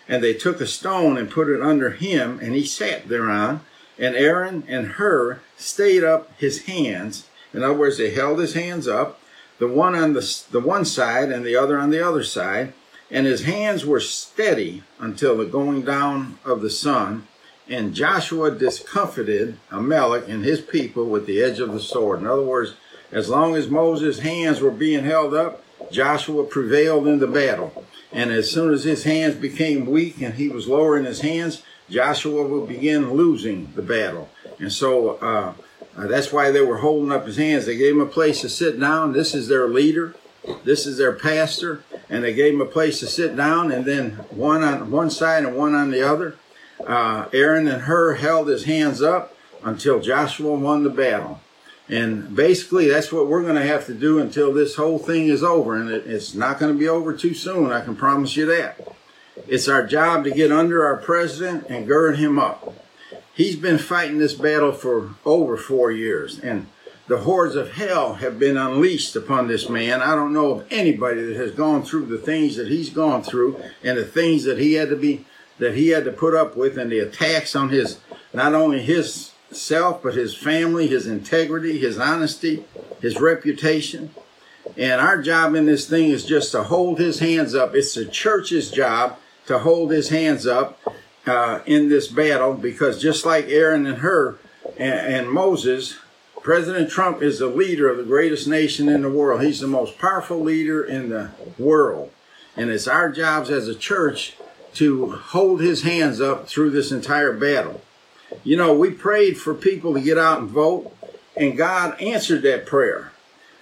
and 0.08 0.22
they 0.22 0.34
took 0.34 0.60
a 0.60 0.66
stone 0.66 1.16
and 1.16 1.30
put 1.30 1.48
it 1.48 1.62
under 1.62 1.90
him, 1.90 2.38
and 2.42 2.54
he 2.54 2.64
sat 2.64 3.08
thereon. 3.08 3.60
And 3.98 4.16
Aaron 4.16 4.64
and 4.66 4.92
Hur 4.92 5.40
stayed 5.56 6.02
up 6.02 6.32
his 6.38 6.62
hands. 6.62 7.26
In 7.52 7.62
other 7.62 7.74
words, 7.74 7.98
they 7.98 8.10
held 8.10 8.38
his 8.38 8.54
hands 8.54 8.88
up, 8.88 9.19
the 9.60 9.68
one 9.68 9.94
on 9.94 10.14
the, 10.14 10.42
the 10.50 10.58
one 10.58 10.84
side 10.84 11.30
and 11.30 11.44
the 11.44 11.54
other 11.54 11.78
on 11.78 11.90
the 11.90 12.04
other 12.04 12.24
side, 12.24 12.72
and 13.10 13.26
his 13.26 13.44
hands 13.44 13.84
were 13.84 14.00
steady 14.00 14.82
until 14.98 15.36
the 15.36 15.44
going 15.44 15.82
down 15.82 16.38
of 16.44 16.62
the 16.62 16.70
sun, 16.70 17.28
and 17.68 17.94
Joshua 17.94 18.50
discomfited 18.50 19.58
Amalek 19.70 20.24
and 20.28 20.44
his 20.44 20.60
people 20.60 21.04
with 21.04 21.26
the 21.26 21.42
edge 21.42 21.60
of 21.60 21.72
the 21.72 21.78
sword. 21.78 22.20
In 22.20 22.26
other 22.26 22.42
words, 22.42 22.74
as 23.12 23.28
long 23.28 23.54
as 23.54 23.68
Moses' 23.68 24.20
hands 24.20 24.60
were 24.60 24.70
being 24.70 25.04
held 25.04 25.34
up, 25.34 25.62
Joshua 25.92 26.44
prevailed 26.44 27.06
in 27.06 27.18
the 27.18 27.26
battle. 27.26 27.84
And 28.12 28.32
as 28.32 28.50
soon 28.50 28.72
as 28.72 28.84
his 28.84 29.04
hands 29.04 29.34
became 29.34 29.86
weak 29.86 30.20
and 30.20 30.34
he 30.34 30.48
was 30.48 30.66
lowering 30.66 31.04
his 31.04 31.20
hands, 31.20 31.62
Joshua 31.88 32.46
would 32.46 32.68
begin 32.68 33.12
losing 33.12 33.72
the 33.74 33.82
battle. 33.82 34.30
And 34.58 34.72
so 34.72 35.16
uh, 35.16 35.54
uh, 35.96 36.06
that's 36.06 36.32
why 36.32 36.50
they 36.50 36.60
were 36.60 36.78
holding 36.78 37.12
up 37.12 37.26
his 37.26 37.36
hands. 37.36 37.66
They 37.66 37.76
gave 37.76 37.94
him 37.94 38.00
a 38.00 38.06
place 38.06 38.40
to 38.42 38.48
sit 38.48 38.78
down. 38.78 39.12
This 39.12 39.34
is 39.34 39.48
their 39.48 39.68
leader. 39.68 40.14
This 40.64 40.86
is 40.86 40.98
their 40.98 41.12
pastor. 41.12 41.82
And 42.08 42.24
they 42.24 42.34
gave 42.34 42.54
him 42.54 42.60
a 42.60 42.66
place 42.66 43.00
to 43.00 43.06
sit 43.06 43.36
down 43.36 43.70
and 43.70 43.84
then 43.84 44.12
one 44.30 44.62
on 44.62 44.90
one 44.90 45.10
side 45.10 45.44
and 45.44 45.56
one 45.56 45.74
on 45.74 45.90
the 45.90 46.02
other. 46.02 46.36
Uh, 46.86 47.26
Aaron 47.32 47.68
and 47.68 47.82
Hur 47.82 48.14
held 48.14 48.48
his 48.48 48.64
hands 48.64 49.02
up 49.02 49.36
until 49.62 50.00
Joshua 50.00 50.54
won 50.54 50.82
the 50.82 50.90
battle. 50.90 51.40
And 51.88 52.34
basically, 52.36 52.88
that's 52.88 53.12
what 53.12 53.26
we're 53.26 53.42
going 53.42 53.56
to 53.56 53.66
have 53.66 53.86
to 53.86 53.94
do 53.94 54.20
until 54.20 54.54
this 54.54 54.76
whole 54.76 54.98
thing 54.98 55.26
is 55.26 55.42
over. 55.42 55.74
And 55.74 55.90
it, 55.90 56.06
it's 56.06 56.34
not 56.34 56.58
going 56.58 56.72
to 56.72 56.78
be 56.78 56.88
over 56.88 57.12
too 57.12 57.34
soon, 57.34 57.72
I 57.72 57.80
can 57.80 57.96
promise 57.96 58.36
you 58.36 58.46
that. 58.46 58.80
It's 59.48 59.68
our 59.68 59.86
job 59.86 60.24
to 60.24 60.30
get 60.30 60.52
under 60.52 60.86
our 60.86 60.96
president 60.98 61.66
and 61.68 61.88
gird 61.88 62.16
him 62.18 62.38
up. 62.38 62.74
He's 63.40 63.56
been 63.56 63.78
fighting 63.78 64.18
this 64.18 64.34
battle 64.34 64.70
for 64.70 65.14
over 65.24 65.56
four 65.56 65.90
years, 65.90 66.38
and 66.40 66.66
the 67.08 67.20
hordes 67.20 67.56
of 67.56 67.72
hell 67.72 68.16
have 68.16 68.38
been 68.38 68.58
unleashed 68.58 69.16
upon 69.16 69.48
this 69.48 69.66
man. 69.66 70.02
I 70.02 70.14
don't 70.14 70.34
know 70.34 70.50
of 70.50 70.66
anybody 70.70 71.22
that 71.22 71.36
has 71.36 71.52
gone 71.52 71.82
through 71.82 72.04
the 72.04 72.18
things 72.18 72.56
that 72.56 72.68
he's 72.68 72.90
gone 72.90 73.22
through 73.22 73.58
and 73.82 73.96
the 73.96 74.04
things 74.04 74.44
that 74.44 74.58
he 74.58 74.74
had 74.74 74.90
to 74.90 74.96
be 74.96 75.24
that 75.58 75.74
he 75.74 75.88
had 75.88 76.04
to 76.04 76.12
put 76.12 76.34
up 76.34 76.54
with 76.54 76.76
and 76.76 76.92
the 76.92 76.98
attacks 76.98 77.56
on 77.56 77.70
his 77.70 78.00
not 78.34 78.52
only 78.52 78.82
his 78.82 79.32
self 79.50 80.02
but 80.02 80.12
his 80.12 80.34
family, 80.34 80.86
his 80.86 81.06
integrity, 81.06 81.78
his 81.78 81.98
honesty, 81.98 82.66
his 83.00 83.18
reputation. 83.18 84.14
And 84.76 85.00
our 85.00 85.22
job 85.22 85.54
in 85.54 85.64
this 85.64 85.88
thing 85.88 86.10
is 86.10 86.26
just 86.26 86.52
to 86.52 86.64
hold 86.64 86.98
his 86.98 87.20
hands 87.20 87.54
up. 87.54 87.74
It's 87.74 87.94
the 87.94 88.04
church's 88.04 88.70
job 88.70 89.16
to 89.46 89.60
hold 89.60 89.92
his 89.92 90.10
hands 90.10 90.46
up 90.46 90.78
uh, 91.26 91.60
in 91.66 91.88
this 91.88 92.08
battle 92.08 92.54
because 92.54 93.00
just 93.00 93.26
like 93.26 93.48
Aaron 93.48 93.86
and 93.86 93.98
Hur 93.98 94.38
and, 94.78 95.14
and 95.14 95.30
Moses, 95.30 95.98
President 96.42 96.90
Trump 96.90 97.22
is 97.22 97.38
the 97.38 97.46
leader 97.46 97.88
of 97.88 97.98
the 97.98 98.04
greatest 98.04 98.48
nation 98.48 98.88
in 98.88 99.02
the 99.02 99.10
world. 99.10 99.42
He's 99.42 99.60
the 99.60 99.66
most 99.66 99.98
powerful 99.98 100.40
leader 100.40 100.82
in 100.82 101.10
the 101.10 101.30
world. 101.58 102.10
And 102.56 102.70
it's 102.70 102.88
our 102.88 103.10
jobs 103.10 103.50
as 103.50 103.68
a 103.68 103.74
church 103.74 104.36
to 104.74 105.12
hold 105.12 105.60
his 105.60 105.82
hands 105.82 106.20
up 106.20 106.48
through 106.48 106.70
this 106.70 106.92
entire 106.92 107.32
battle. 107.32 107.82
You 108.44 108.56
know, 108.56 108.72
we 108.72 108.90
prayed 108.90 109.38
for 109.38 109.54
people 109.54 109.94
to 109.94 110.00
get 110.00 110.16
out 110.16 110.38
and 110.38 110.48
vote, 110.48 110.94
and 111.36 111.56
God 111.56 112.00
answered 112.00 112.42
that 112.42 112.66
prayer. 112.66 113.12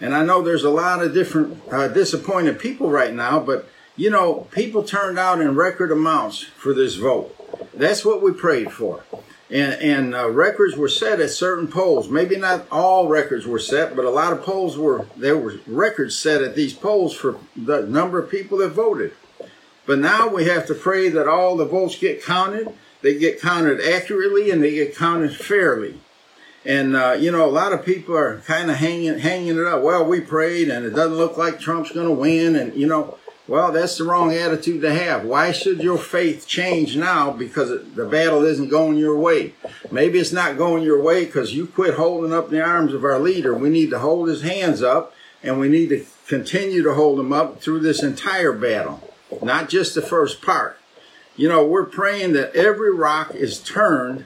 And 0.00 0.14
I 0.14 0.24
know 0.24 0.42
there's 0.42 0.64
a 0.64 0.70
lot 0.70 1.02
of 1.02 1.14
different 1.14 1.60
uh, 1.72 1.88
disappointed 1.88 2.58
people 2.58 2.90
right 2.90 3.12
now, 3.12 3.40
but 3.40 3.68
you 3.96 4.10
know, 4.10 4.46
people 4.52 4.84
turned 4.84 5.18
out 5.18 5.40
in 5.40 5.56
record 5.56 5.90
amounts 5.90 6.42
for 6.42 6.72
this 6.72 6.94
vote. 6.94 7.34
That's 7.78 8.04
what 8.04 8.22
we 8.22 8.32
prayed 8.32 8.72
for. 8.72 9.04
And, 9.50 9.80
and 9.80 10.14
uh, 10.14 10.28
records 10.30 10.76
were 10.76 10.88
set 10.88 11.20
at 11.20 11.30
certain 11.30 11.68
polls. 11.68 12.08
Maybe 12.08 12.36
not 12.36 12.66
all 12.70 13.08
records 13.08 13.46
were 13.46 13.58
set, 13.58 13.96
but 13.96 14.04
a 14.04 14.10
lot 14.10 14.32
of 14.32 14.42
polls 14.42 14.76
were, 14.76 15.06
there 15.16 15.38
were 15.38 15.54
records 15.66 16.14
set 16.16 16.42
at 16.42 16.54
these 16.54 16.74
polls 16.74 17.14
for 17.14 17.38
the 17.56 17.82
number 17.82 18.18
of 18.18 18.30
people 18.30 18.58
that 18.58 18.70
voted. 18.70 19.12
But 19.86 20.00
now 20.00 20.28
we 20.28 20.44
have 20.44 20.66
to 20.66 20.74
pray 20.74 21.08
that 21.08 21.26
all 21.26 21.56
the 21.56 21.64
votes 21.64 21.98
get 21.98 22.22
counted, 22.22 22.74
they 23.00 23.18
get 23.18 23.40
counted 23.40 23.80
accurately, 23.80 24.50
and 24.50 24.62
they 24.62 24.72
get 24.72 24.94
counted 24.94 25.34
fairly. 25.34 25.98
And 26.66 26.94
uh, 26.94 27.16
you 27.18 27.32
know, 27.32 27.46
a 27.46 27.50
lot 27.50 27.72
of 27.72 27.86
people 27.86 28.14
are 28.14 28.40
kind 28.40 28.70
of 28.70 28.76
hanging 28.76 29.18
hanging 29.18 29.56
it 29.56 29.66
up. 29.66 29.82
Well, 29.82 30.04
we 30.04 30.20
prayed, 30.20 30.68
and 30.68 30.84
it 30.84 30.90
doesn't 30.90 31.16
look 31.16 31.38
like 31.38 31.58
Trump's 31.58 31.92
going 31.92 32.08
to 32.08 32.12
win. 32.12 32.56
And 32.56 32.74
you 32.74 32.86
know, 32.86 33.16
well, 33.48 33.72
that's 33.72 33.98
the 33.98 34.04
wrong 34.04 34.32
attitude 34.32 34.82
to 34.82 34.94
have. 34.94 35.24
Why 35.24 35.50
should 35.50 35.82
your 35.82 35.98
faith 35.98 36.46
change 36.46 36.96
now 36.96 37.32
because 37.32 37.70
the 37.94 38.04
battle 38.04 38.44
isn't 38.44 38.68
going 38.68 38.98
your 38.98 39.18
way? 39.18 39.54
Maybe 39.90 40.18
it's 40.18 40.32
not 40.32 40.56
going 40.56 40.84
your 40.84 41.02
way 41.02 41.24
because 41.24 41.54
you 41.54 41.66
quit 41.66 41.94
holding 41.94 42.32
up 42.32 42.50
the 42.50 42.62
arms 42.62 42.94
of 42.94 43.04
our 43.04 43.18
leader. 43.18 43.54
We 43.54 43.70
need 43.70 43.90
to 43.90 43.98
hold 43.98 44.28
his 44.28 44.42
hands 44.42 44.82
up, 44.82 45.14
and 45.42 45.58
we 45.58 45.68
need 45.68 45.88
to 45.88 46.06
continue 46.28 46.82
to 46.82 46.94
hold 46.94 47.18
him 47.18 47.32
up 47.32 47.60
through 47.60 47.80
this 47.80 48.02
entire 48.02 48.52
battle 48.52 49.02
not 49.42 49.68
just 49.68 49.94
the 49.94 50.02
first 50.02 50.42
part. 50.42 50.78
You 51.36 51.48
know, 51.48 51.64
we're 51.64 51.84
praying 51.84 52.32
that 52.32 52.54
every 52.54 52.92
rock 52.92 53.34
is 53.34 53.60
turned 53.60 54.24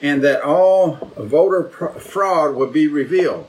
and 0.00 0.22
that 0.22 0.42
all 0.42 1.12
voter 1.16 1.68
fraud 1.68 2.54
will 2.54 2.70
be 2.70 2.86
revealed. 2.88 3.48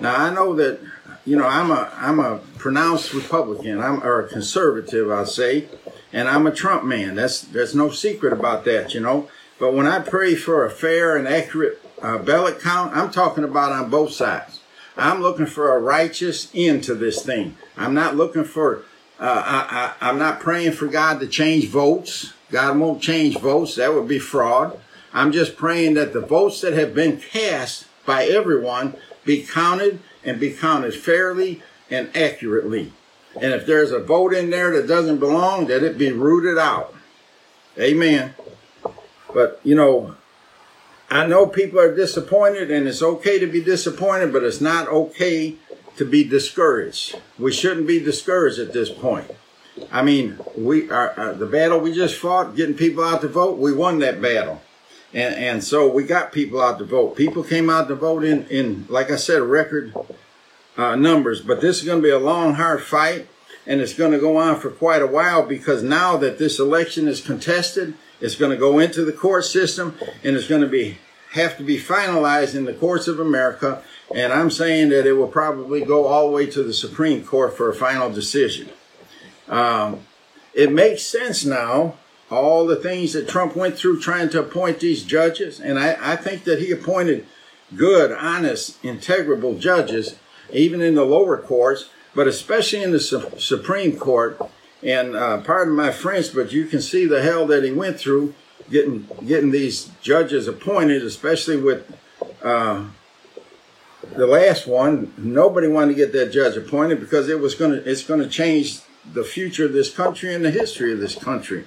Now, 0.00 0.16
I 0.16 0.32
know 0.32 0.54
that, 0.54 0.80
you 1.24 1.36
know, 1.36 1.46
I'm 1.46 1.70
a, 1.70 1.90
I'm 1.96 2.20
a 2.20 2.38
pronounced 2.58 3.14
Republican, 3.14 3.80
I'm, 3.80 4.02
or 4.02 4.20
a 4.20 4.28
conservative, 4.28 5.10
I'll 5.10 5.26
say, 5.26 5.68
and 6.12 6.28
I'm 6.28 6.46
a 6.46 6.52
Trump 6.52 6.84
man. 6.84 7.14
That's, 7.14 7.40
there's 7.40 7.74
no 7.74 7.90
secret 7.90 8.32
about 8.32 8.64
that, 8.66 8.94
you 8.94 9.00
know. 9.00 9.28
But 9.58 9.74
when 9.74 9.86
I 9.86 10.00
pray 10.00 10.34
for 10.34 10.64
a 10.64 10.70
fair 10.70 11.16
and 11.16 11.26
accurate 11.26 11.80
uh, 12.02 12.18
ballot 12.18 12.60
count, 12.60 12.96
I'm 12.96 13.10
talking 13.10 13.44
about 13.44 13.72
on 13.72 13.90
both 13.90 14.12
sides. 14.12 14.60
I'm 14.96 15.22
looking 15.22 15.46
for 15.46 15.74
a 15.74 15.80
righteous 15.80 16.50
end 16.54 16.84
to 16.84 16.94
this 16.94 17.24
thing. 17.24 17.56
I'm 17.76 17.94
not 17.94 18.16
looking 18.16 18.44
for 18.44 18.84
uh, 19.18 19.42
I, 19.46 20.06
I, 20.06 20.10
I'm 20.10 20.18
not 20.18 20.40
praying 20.40 20.72
for 20.72 20.86
God 20.86 21.20
to 21.20 21.28
change 21.28 21.68
votes. 21.68 22.34
God 22.50 22.78
won't 22.78 23.00
change 23.00 23.38
votes. 23.38 23.76
That 23.76 23.94
would 23.94 24.08
be 24.08 24.18
fraud. 24.18 24.78
I'm 25.12 25.30
just 25.30 25.56
praying 25.56 25.94
that 25.94 26.12
the 26.12 26.20
votes 26.20 26.60
that 26.62 26.72
have 26.72 26.94
been 26.94 27.20
cast 27.20 27.86
by 28.04 28.26
everyone 28.26 28.96
be 29.24 29.44
counted 29.44 30.00
and 30.24 30.40
be 30.40 30.52
counted 30.52 30.94
fairly 30.94 31.62
and 31.90 32.14
accurately. 32.16 32.92
And 33.40 33.52
if 33.52 33.66
there's 33.66 33.90
a 33.90 33.98
vote 33.98 34.32
in 34.32 34.50
there 34.50 34.70
that 34.72 34.86
doesn't 34.86 35.18
belong, 35.18 35.66
that 35.66 35.82
it 35.82 35.98
be 35.98 36.12
rooted 36.12 36.58
out. 36.58 36.94
Amen. 37.78 38.34
But, 39.32 39.60
you 39.64 39.74
know, 39.74 40.14
I 41.10 41.26
know 41.26 41.46
people 41.46 41.80
are 41.80 41.94
disappointed 41.94 42.70
and 42.70 42.86
it's 42.86 43.02
okay 43.02 43.38
to 43.38 43.46
be 43.46 43.62
disappointed, 43.62 44.32
but 44.32 44.44
it's 44.44 44.60
not 44.60 44.88
okay 44.88 45.56
to 45.96 46.04
be 46.04 46.24
discouraged. 46.24 47.20
We 47.38 47.52
shouldn't 47.52 47.86
be 47.86 47.98
discouraged 48.00 48.58
at 48.58 48.72
this 48.72 48.90
point. 48.90 49.30
I 49.90 50.02
mean, 50.02 50.38
we 50.56 50.88
are 50.90 51.34
the 51.34 51.46
battle 51.46 51.80
we 51.80 51.92
just 51.92 52.16
fought, 52.16 52.54
getting 52.54 52.76
people 52.76 53.02
out 53.02 53.20
to 53.22 53.28
vote. 53.28 53.58
We 53.58 53.72
won 53.72 53.98
that 53.98 54.22
battle, 54.22 54.62
and 55.14 55.34
and 55.34 55.64
so 55.64 55.88
we 55.90 56.04
got 56.04 56.32
people 56.32 56.60
out 56.60 56.78
to 56.78 56.84
vote. 56.84 57.16
People 57.16 57.42
came 57.42 57.70
out 57.70 57.88
to 57.88 57.94
vote 57.94 58.24
in 58.24 58.46
in 58.48 58.86
like 58.88 59.10
I 59.10 59.16
said, 59.16 59.42
record 59.42 59.94
uh, 60.76 60.96
numbers. 60.96 61.40
But 61.40 61.60
this 61.60 61.78
is 61.78 61.84
going 61.84 62.00
to 62.00 62.02
be 62.02 62.10
a 62.10 62.18
long, 62.18 62.54
hard 62.54 62.82
fight, 62.82 63.28
and 63.66 63.80
it's 63.80 63.94
going 63.94 64.12
to 64.12 64.18
go 64.18 64.36
on 64.36 64.60
for 64.60 64.70
quite 64.70 65.02
a 65.02 65.06
while 65.06 65.46
because 65.46 65.82
now 65.82 66.16
that 66.18 66.38
this 66.38 66.58
election 66.58 67.08
is 67.08 67.20
contested, 67.20 67.94
it's 68.20 68.34
going 68.34 68.50
to 68.50 68.56
go 68.56 68.78
into 68.78 69.04
the 69.04 69.12
court 69.12 69.44
system, 69.44 69.96
and 70.22 70.36
it's 70.36 70.48
going 70.48 70.60
to 70.60 70.68
be 70.68 70.98
have 71.32 71.56
to 71.56 71.64
be 71.64 71.78
finalized 71.78 72.54
in 72.54 72.64
the 72.64 72.74
courts 72.74 73.08
of 73.08 73.18
America 73.18 73.82
and 74.14 74.32
I'm 74.32 74.50
saying 74.50 74.90
that 74.90 75.06
it 75.06 75.12
will 75.12 75.28
probably 75.28 75.84
go 75.84 76.06
all 76.06 76.28
the 76.28 76.34
way 76.34 76.46
to 76.46 76.62
the 76.62 76.72
Supreme 76.72 77.24
Court 77.24 77.56
for 77.56 77.70
a 77.70 77.74
final 77.74 78.10
decision. 78.10 78.70
Um, 79.48 80.00
it 80.52 80.72
makes 80.72 81.02
sense 81.02 81.44
now, 81.44 81.96
all 82.30 82.66
the 82.66 82.76
things 82.76 83.12
that 83.12 83.28
Trump 83.28 83.54
went 83.54 83.76
through 83.76 84.00
trying 84.00 84.28
to 84.30 84.40
appoint 84.40 84.80
these 84.80 85.04
judges. 85.04 85.60
And 85.60 85.78
I, 85.78 85.96
I 86.00 86.16
think 86.16 86.44
that 86.44 86.60
he 86.60 86.70
appointed 86.70 87.26
good, 87.76 88.12
honest, 88.12 88.82
integrable 88.82 89.58
judges, 89.58 90.16
even 90.52 90.80
in 90.80 90.94
the 90.94 91.04
lower 91.04 91.38
courts, 91.38 91.90
but 92.14 92.26
especially 92.26 92.82
in 92.82 92.92
the 92.92 93.00
su- 93.00 93.30
Supreme 93.38 93.96
Court. 93.96 94.40
And 94.82 95.16
uh, 95.16 95.40
pardon 95.40 95.74
my 95.74 95.90
French, 95.90 96.34
but 96.34 96.52
you 96.52 96.66
can 96.66 96.82
see 96.82 97.06
the 97.06 97.22
hell 97.22 97.46
that 97.46 97.64
he 97.64 97.72
went 97.72 97.98
through 97.98 98.34
getting 98.70 99.08
getting 99.26 99.50
these 99.50 99.90
judges 100.02 100.48
appointed, 100.48 101.02
especially 101.02 101.56
with 101.56 101.90
uh, 102.42 102.84
the 104.16 104.26
last 104.26 104.66
one, 104.66 105.12
nobody 105.16 105.68
wanted 105.68 105.88
to 105.88 105.94
get 105.94 106.12
that 106.12 106.32
judge 106.32 106.56
appointed 106.56 107.00
because 107.00 107.28
it 107.28 107.40
was 107.40 107.54
going 107.54 107.72
to 107.72 107.90
it's 107.90 108.04
going 108.04 108.20
to 108.20 108.28
change 108.28 108.80
the 109.12 109.24
future 109.24 109.66
of 109.66 109.72
this 109.72 109.94
country 109.94 110.34
and 110.34 110.44
the 110.44 110.50
history 110.50 110.92
of 110.92 111.00
this 111.00 111.14
country. 111.14 111.66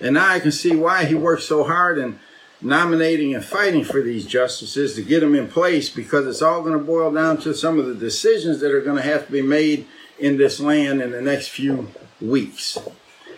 And 0.00 0.14
now 0.14 0.28
I 0.28 0.40
can 0.40 0.52
see 0.52 0.74
why 0.74 1.04
he 1.04 1.14
worked 1.14 1.42
so 1.42 1.64
hard 1.64 1.98
in 1.98 2.18
nominating 2.60 3.34
and 3.34 3.44
fighting 3.44 3.84
for 3.84 4.00
these 4.00 4.26
justices 4.26 4.94
to 4.94 5.02
get 5.02 5.20
them 5.20 5.34
in 5.34 5.48
place 5.48 5.90
because 5.90 6.26
it's 6.26 6.42
all 6.42 6.62
going 6.62 6.78
to 6.78 6.84
boil 6.84 7.12
down 7.12 7.38
to 7.38 7.54
some 7.54 7.78
of 7.78 7.86
the 7.86 7.94
decisions 7.94 8.60
that 8.60 8.72
are 8.72 8.80
going 8.80 8.96
to 8.96 9.02
have 9.02 9.26
to 9.26 9.32
be 9.32 9.42
made 9.42 9.86
in 10.18 10.36
this 10.36 10.60
land 10.60 11.02
in 11.02 11.10
the 11.10 11.20
next 11.20 11.48
few 11.48 11.88
weeks. 12.20 12.78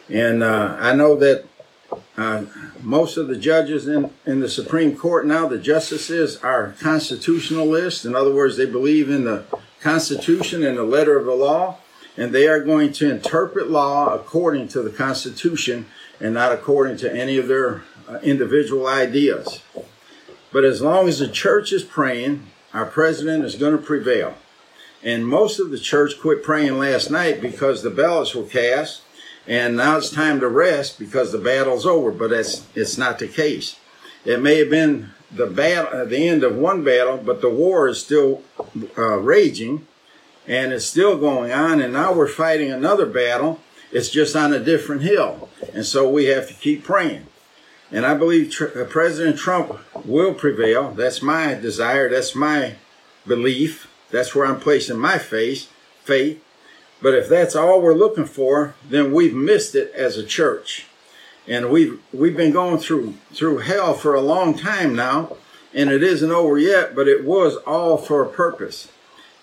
And 0.09 0.43
uh, 0.43 0.77
I 0.79 0.95
know 0.95 1.17
that 1.17 1.45
uh, 2.17 2.45
most 2.83 3.17
of 3.17 3.29
the 3.29 3.37
judges 3.37 3.89
in, 3.89 4.11
in 4.27 4.41
the 4.41 4.49
Supreme 4.49 4.97
Court 4.97 5.27
now, 5.27 5.47
the 5.47 5.59
justices 5.59 6.37
are 6.39 6.75
constitutionalists. 6.81 8.05
In 8.05 8.15
other 8.15 8.35
words, 8.35 8.57
they 8.57 8.67
believe 8.67 9.11
in 9.11 9.25
the 9.25 9.45
Constitution 9.81 10.65
and 10.65 10.77
the 10.77 10.83
letter 10.83 11.19
of 11.19 11.27
the 11.27 11.35
law, 11.35 11.79
and 12.17 12.33
they 12.33 12.49
are 12.49 12.61
going 12.61 12.93
to 12.95 13.11
interpret 13.11 13.71
law 13.71 14.13
according 14.15 14.69
to 14.69 14.83
the 14.83 14.91
Constitution 14.91 15.87
and 16.21 16.35
not 16.35 16.53
according 16.53 16.97
to 16.99 17.15
any 17.15 17.39
of 17.39 17.49
their 17.49 17.83
uh, 18.09 18.19
individual 18.23 18.87
ideas. 18.87 19.63
But 20.53 20.65
as 20.65 20.81
long 20.81 21.09
as 21.09 21.19
the 21.19 21.29
church 21.29 21.73
is 21.73 21.85
praying, 21.85 22.47
our 22.73 22.87
president 22.87 23.45
is 23.45 23.55
going 23.55 23.77
to 23.77 23.83
prevail. 23.83 24.35
And 25.03 25.27
most 25.27 25.61
of 25.61 25.71
the 25.71 25.79
church 25.79 26.21
quit 26.21 26.43
praying 26.43 26.79
last 26.79 27.11
night 27.11 27.41
because 27.41 27.83
the 27.83 27.91
ballots 27.91 28.35
were 28.35 28.45
cast, 28.45 29.03
and 29.47 29.77
now 29.77 29.97
it's 29.97 30.11
time 30.11 30.41
to 30.41 30.49
rest 30.49 30.99
because 30.99 31.31
the 31.31 31.39
battle's 31.39 31.87
over. 31.87 32.11
But 32.11 32.31
that's 32.31 32.67
it's 32.75 32.99
not 32.99 33.19
the 33.19 33.29
case. 33.29 33.77
It 34.25 34.43
may 34.43 34.59
have 34.59 34.71
been 34.71 35.11
the 35.31 35.47
battle, 35.47 36.01
uh, 36.01 36.05
the 36.05 36.29
end 36.29 36.43
of 36.43 36.57
one 36.57 36.83
battle, 36.83 37.17
but 37.17 37.41
the 37.41 37.51
war 37.51 37.89
is 37.89 38.01
still 38.01 38.43
uh, 38.97 39.19
raging, 39.19 39.87
and 40.47 40.73
it's 40.73 40.85
still 40.85 41.17
going 41.17 41.53
on. 41.53 41.81
And 41.81 41.93
now 41.93 42.13
we're 42.13 42.29
fighting 42.29 42.73
another 42.73 43.07
battle. 43.07 43.61
It's 43.91 44.11
just 44.11 44.37
on 44.37 44.53
a 44.53 44.59
different 44.59 45.03
hill, 45.03 45.49
and 45.73 45.85
so 45.85 46.09
we 46.09 46.27
have 46.27 46.47
to 46.49 46.55
keep 46.55 46.85
praying. 46.85 47.27
And 47.91 48.05
I 48.05 48.15
believe 48.15 48.51
tr- 48.51 48.79
uh, 48.79 48.85
President 48.85 49.39
Trump 49.39 49.79
will 50.05 50.35
prevail. 50.35 50.93
That's 50.93 51.23
my 51.23 51.55
desire. 51.55 52.11
That's 52.11 52.35
my 52.35 52.75
belief. 53.27 53.91
That's 54.11 54.35
where 54.35 54.47
I'm 54.47 54.61
placing 54.61 54.99
my 54.99 55.19
faith. 55.19 55.71
Faith. 56.05 56.45
But 57.01 57.15
if 57.15 57.29
that's 57.29 57.57
all 57.57 57.81
we're 57.81 57.95
looking 57.95 58.27
for, 58.27 58.75
then 58.87 59.13
we've 59.13 59.35
missed 59.35 59.75
it 59.75 59.93
as 59.95 60.17
a 60.17 60.25
church. 60.25 60.87
And 61.47 61.71
we've 61.71 61.99
we've 62.13 62.37
been 62.37 62.53
going 62.53 62.79
through 62.79 63.15
through 63.33 63.59
hell 63.59 63.95
for 63.95 64.15
a 64.15 64.21
long 64.21 64.55
time 64.55 64.95
now, 64.95 65.37
and 65.73 65.89
it 65.89 66.03
isn't 66.03 66.31
over 66.31 66.59
yet, 66.59 66.95
but 66.95 67.09
it 67.09 67.25
was 67.25 67.57
all 67.59 67.97
for 67.97 68.23
a 68.23 68.29
purpose. 68.29 68.89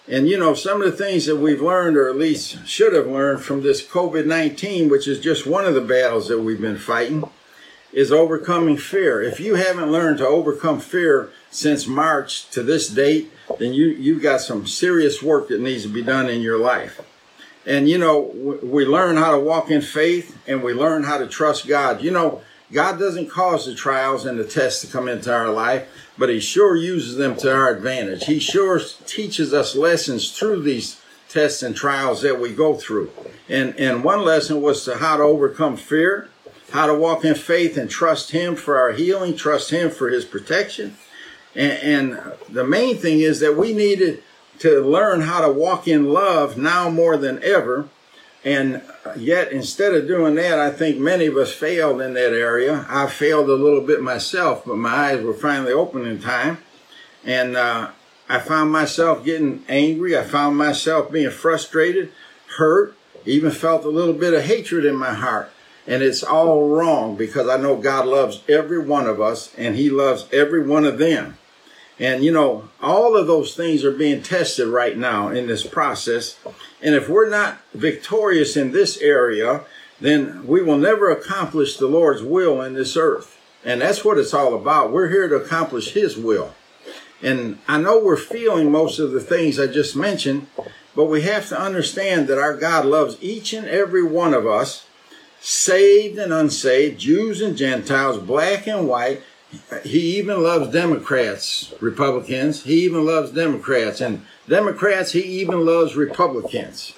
And 0.08 0.28
you 0.30 0.38
know, 0.38 0.54
some 0.54 0.82
of 0.82 0.92
the 0.92 0.98
things 0.98 1.26
that 1.26 1.38
we've 1.38 1.62
learned, 1.62 1.98
or 1.98 2.08
at 2.10 2.16
least 2.16 2.68
should 2.68 2.94
have 2.94 3.08
learned 3.08 3.42
from 3.42 3.64
this 3.64 3.86
COVID 3.86 4.26
19, 4.26 4.90
which 4.90 5.08
is 5.08 5.20
just 5.20 5.48
one 5.48 5.66
of 5.66 5.74
the 5.74 5.82
battles 5.82 6.28
that 6.28 6.40
we've 6.40 6.62
been 6.62 6.78
fighting, 6.78 7.28
is 7.92 8.12
overcoming 8.12 8.78
fear. 8.78 9.22
If 9.22 9.40
you 9.40 9.56
haven't 9.56 9.92
learned 9.92 10.20
to 10.20 10.28
overcome 10.28 10.80
fear 10.80 11.32
since 11.50 11.88
March 11.88 12.50
to 12.52 12.62
this 12.62 12.88
date, 12.90 13.32
then 13.58 13.74
you, 13.74 13.88
you've 13.88 14.22
got 14.22 14.42
some 14.42 14.68
serious 14.68 15.24
work 15.24 15.48
that 15.48 15.62
needs 15.62 15.84
to 15.84 15.90
be 15.90 16.04
done 16.04 16.30
in 16.30 16.42
your 16.42 16.60
life. 16.60 17.02
And 17.66 17.90
you 17.90 17.98
know, 17.98 18.20
we 18.62 18.86
learn 18.86 19.18
how 19.18 19.32
to 19.32 19.40
walk 19.40 19.72
in 19.72 19.82
faith 19.82 20.38
and 20.46 20.62
we 20.62 20.74
learn 20.74 21.04
how 21.04 21.18
to 21.18 21.26
trust 21.26 21.68
God. 21.68 22.04
You 22.04 22.12
know, 22.12 22.42
God 22.72 22.98
doesn't 22.98 23.30
cause 23.30 23.66
the 23.66 23.76
trials 23.76 24.26
and 24.26 24.40
the 24.40 24.44
tests 24.44 24.82
to 24.82 24.88
come 24.88 25.08
into 25.08 25.34
our 25.34 25.50
life, 25.50 25.88
but 26.18 26.30
He 26.30 26.40
sure 26.40 26.76
uses 26.76 27.16
them 27.16 27.36
to 27.38 27.54
our 27.54 27.70
advantage. 27.76 28.26
He 28.26 28.40
sure 28.40 28.80
teaches 29.06 29.54
us 29.54 29.76
lessons 29.76 30.38
through 30.38 30.64
these 30.64 31.02
tests 31.30 31.62
and 31.62 31.76
trials 31.76 32.22
that 32.22 32.40
we 32.40 32.54
go 32.54 32.76
through. 32.76 33.12
And, 33.48 33.78
and 33.80 34.04
one 34.04 34.24
lesson 34.24 34.62
was 34.62 34.84
to 34.86 34.98
how 34.98 35.18
to 35.18 35.24
overcome 35.24 35.78
fear, 35.78 36.30
how 36.72 36.88
to 36.88 36.94
walk 36.96 37.24
in 37.24 37.36
faith 37.36 37.78
and 37.78 37.90
trust 37.90 38.32
Him 38.32 38.56
for 38.56 38.78
our 38.78 38.94
healing, 38.94 39.36
trust 39.36 39.70
Him 39.70 39.90
for 39.90 40.10
His 40.10 40.26
protection. 40.26 40.98
And, 41.54 42.18
and 42.18 42.34
the 42.50 42.66
main 42.66 42.98
thing 42.98 43.20
is 43.20 43.40
that 43.42 43.56
we 43.56 43.74
needed 43.74 44.24
to 44.60 44.82
learn 44.82 45.22
how 45.22 45.42
to 45.42 45.52
walk 45.52 45.88
in 45.88 46.12
love 46.12 46.58
now 46.58 46.90
more 46.90 47.18
than 47.18 47.44
ever. 47.44 47.90
And 48.46 48.84
yet, 49.18 49.52
instead 49.52 49.96
of 49.96 50.08
doing 50.08 50.36
that, 50.36 50.60
I 50.60 50.70
think 50.70 51.00
many 51.00 51.26
of 51.26 51.36
us 51.36 51.52
failed 51.52 52.00
in 52.00 52.14
that 52.14 52.32
area. 52.32 52.86
I 52.88 53.08
failed 53.08 53.50
a 53.50 53.56
little 53.56 53.82
bit 53.82 54.04
myself, 54.04 54.64
but 54.66 54.78
my 54.78 54.90
eyes 54.90 55.24
were 55.24 55.34
finally 55.34 55.74
open 55.74 56.06
in 56.06 56.22
time. 56.22 56.60
And 57.24 57.58
uh, 57.58 57.90
I 58.30 58.38
found 58.38 58.72
myself 58.72 59.26
getting 59.26 59.66
angry. 59.68 60.16
I 60.16 60.24
found 60.24 60.58
myself 60.58 61.12
being 61.12 61.32
frustrated, 61.32 62.12
hurt, 62.58 62.96
even 63.26 63.50
felt 63.50 63.84
a 63.84 63.90
little 63.90 64.14
bit 64.14 64.36
of 64.36 64.44
hatred 64.44 64.86
in 64.86 64.96
my 64.96 65.16
heart. 65.16 65.52
And 65.88 66.04
it's 66.04 66.24
all 66.24 66.70
wrong 66.70 67.16
because 67.16 67.50
I 67.50 67.58
know 67.58 67.76
God 67.76 68.06
loves 68.06 68.44
every 68.48 68.80
one 68.80 69.08
of 69.08 69.20
us 69.20 69.54
and 69.58 69.76
He 69.76 69.90
loves 69.90 70.28
every 70.32 70.64
one 70.64 70.86
of 70.86 71.00
them. 71.00 71.38
And 72.00 72.24
you 72.24 72.32
know, 72.32 72.70
all 72.82 73.16
of 73.16 73.28
those 73.28 73.56
things 73.56 73.84
are 73.84 73.92
being 73.92 74.22
tested 74.22 74.68
right 74.68 74.98
now 74.98 75.30
in 75.30 75.48
this 75.48 75.66
process. 75.66 76.38
And 76.82 76.94
if 76.94 77.08
we're 77.08 77.30
not 77.30 77.60
victorious 77.74 78.58
in 78.58 78.72
this 78.72 78.98
area, 78.98 79.62
then 80.02 80.46
we 80.46 80.62
will 80.62 80.78
never 80.78 81.10
accomplish 81.10 81.78
the 81.78 81.88
Lord's 81.88 82.22
will 82.22 82.62
in 82.62 82.74
this 82.74 82.98
earth. 82.98 83.40
And 83.64 83.82
that's 83.82 84.04
what 84.04 84.18
it's 84.18 84.34
all 84.34 84.54
about. 84.54 84.92
We're 84.92 85.10
here 85.10 85.28
to 85.28 85.36
accomplish 85.36 85.94
His 85.94 86.18
will. 86.18 86.54
And 87.24 87.60
I 87.68 87.80
know 87.80 88.00
we're 88.00 88.18
feeling 88.18 88.72
most 88.72 89.00
of 89.00 89.12
the 89.12 89.22
things 89.22 89.60
I 89.60 89.68
just 89.68 89.96
mentioned, 89.96 90.48
but 90.96 91.06
we 91.06 91.22
have 91.22 91.50
to 91.50 91.60
understand 91.60 92.28
that 92.28 92.38
our 92.38 92.56
God 92.56 92.86
loves 92.86 93.18
each 93.22 93.54
and 93.54 93.68
every 93.68 94.04
one 94.04 94.34
of 94.34 94.46
us, 94.46 94.86
saved 95.40 96.20
and 96.20 96.34
unsaved, 96.34 97.00
Jews 97.00 97.42
and 97.42 97.58
Gentiles, 97.58 98.20
black 98.20 98.68
and 98.68 98.88
white, 98.88 99.24
he 99.84 100.18
even 100.18 100.42
loves 100.42 100.72
Democrats, 100.72 101.74
Republicans. 101.80 102.64
He 102.64 102.84
even 102.84 103.06
loves 103.06 103.32
Democrats. 103.32 104.02
And 104.02 104.26
Democrats, 104.48 105.12
he 105.12 105.22
even 105.22 105.66
loves 105.66 105.96
Republicans. 105.96 106.94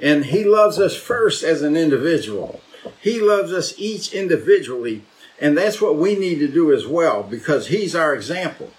And 0.00 0.26
he 0.26 0.44
loves 0.44 0.78
us 0.78 0.96
first 0.96 1.42
as 1.42 1.62
an 1.62 1.76
individual. 1.76 2.60
He 3.00 3.20
loves 3.20 3.52
us 3.52 3.74
each 3.78 4.12
individually. 4.12 5.02
And 5.40 5.56
that's 5.56 5.80
what 5.80 5.96
we 5.96 6.16
need 6.16 6.38
to 6.40 6.48
do 6.48 6.72
as 6.72 6.86
well 6.86 7.22
because 7.22 7.68
he's 7.68 7.94
our 7.94 8.14
example. 8.14 8.70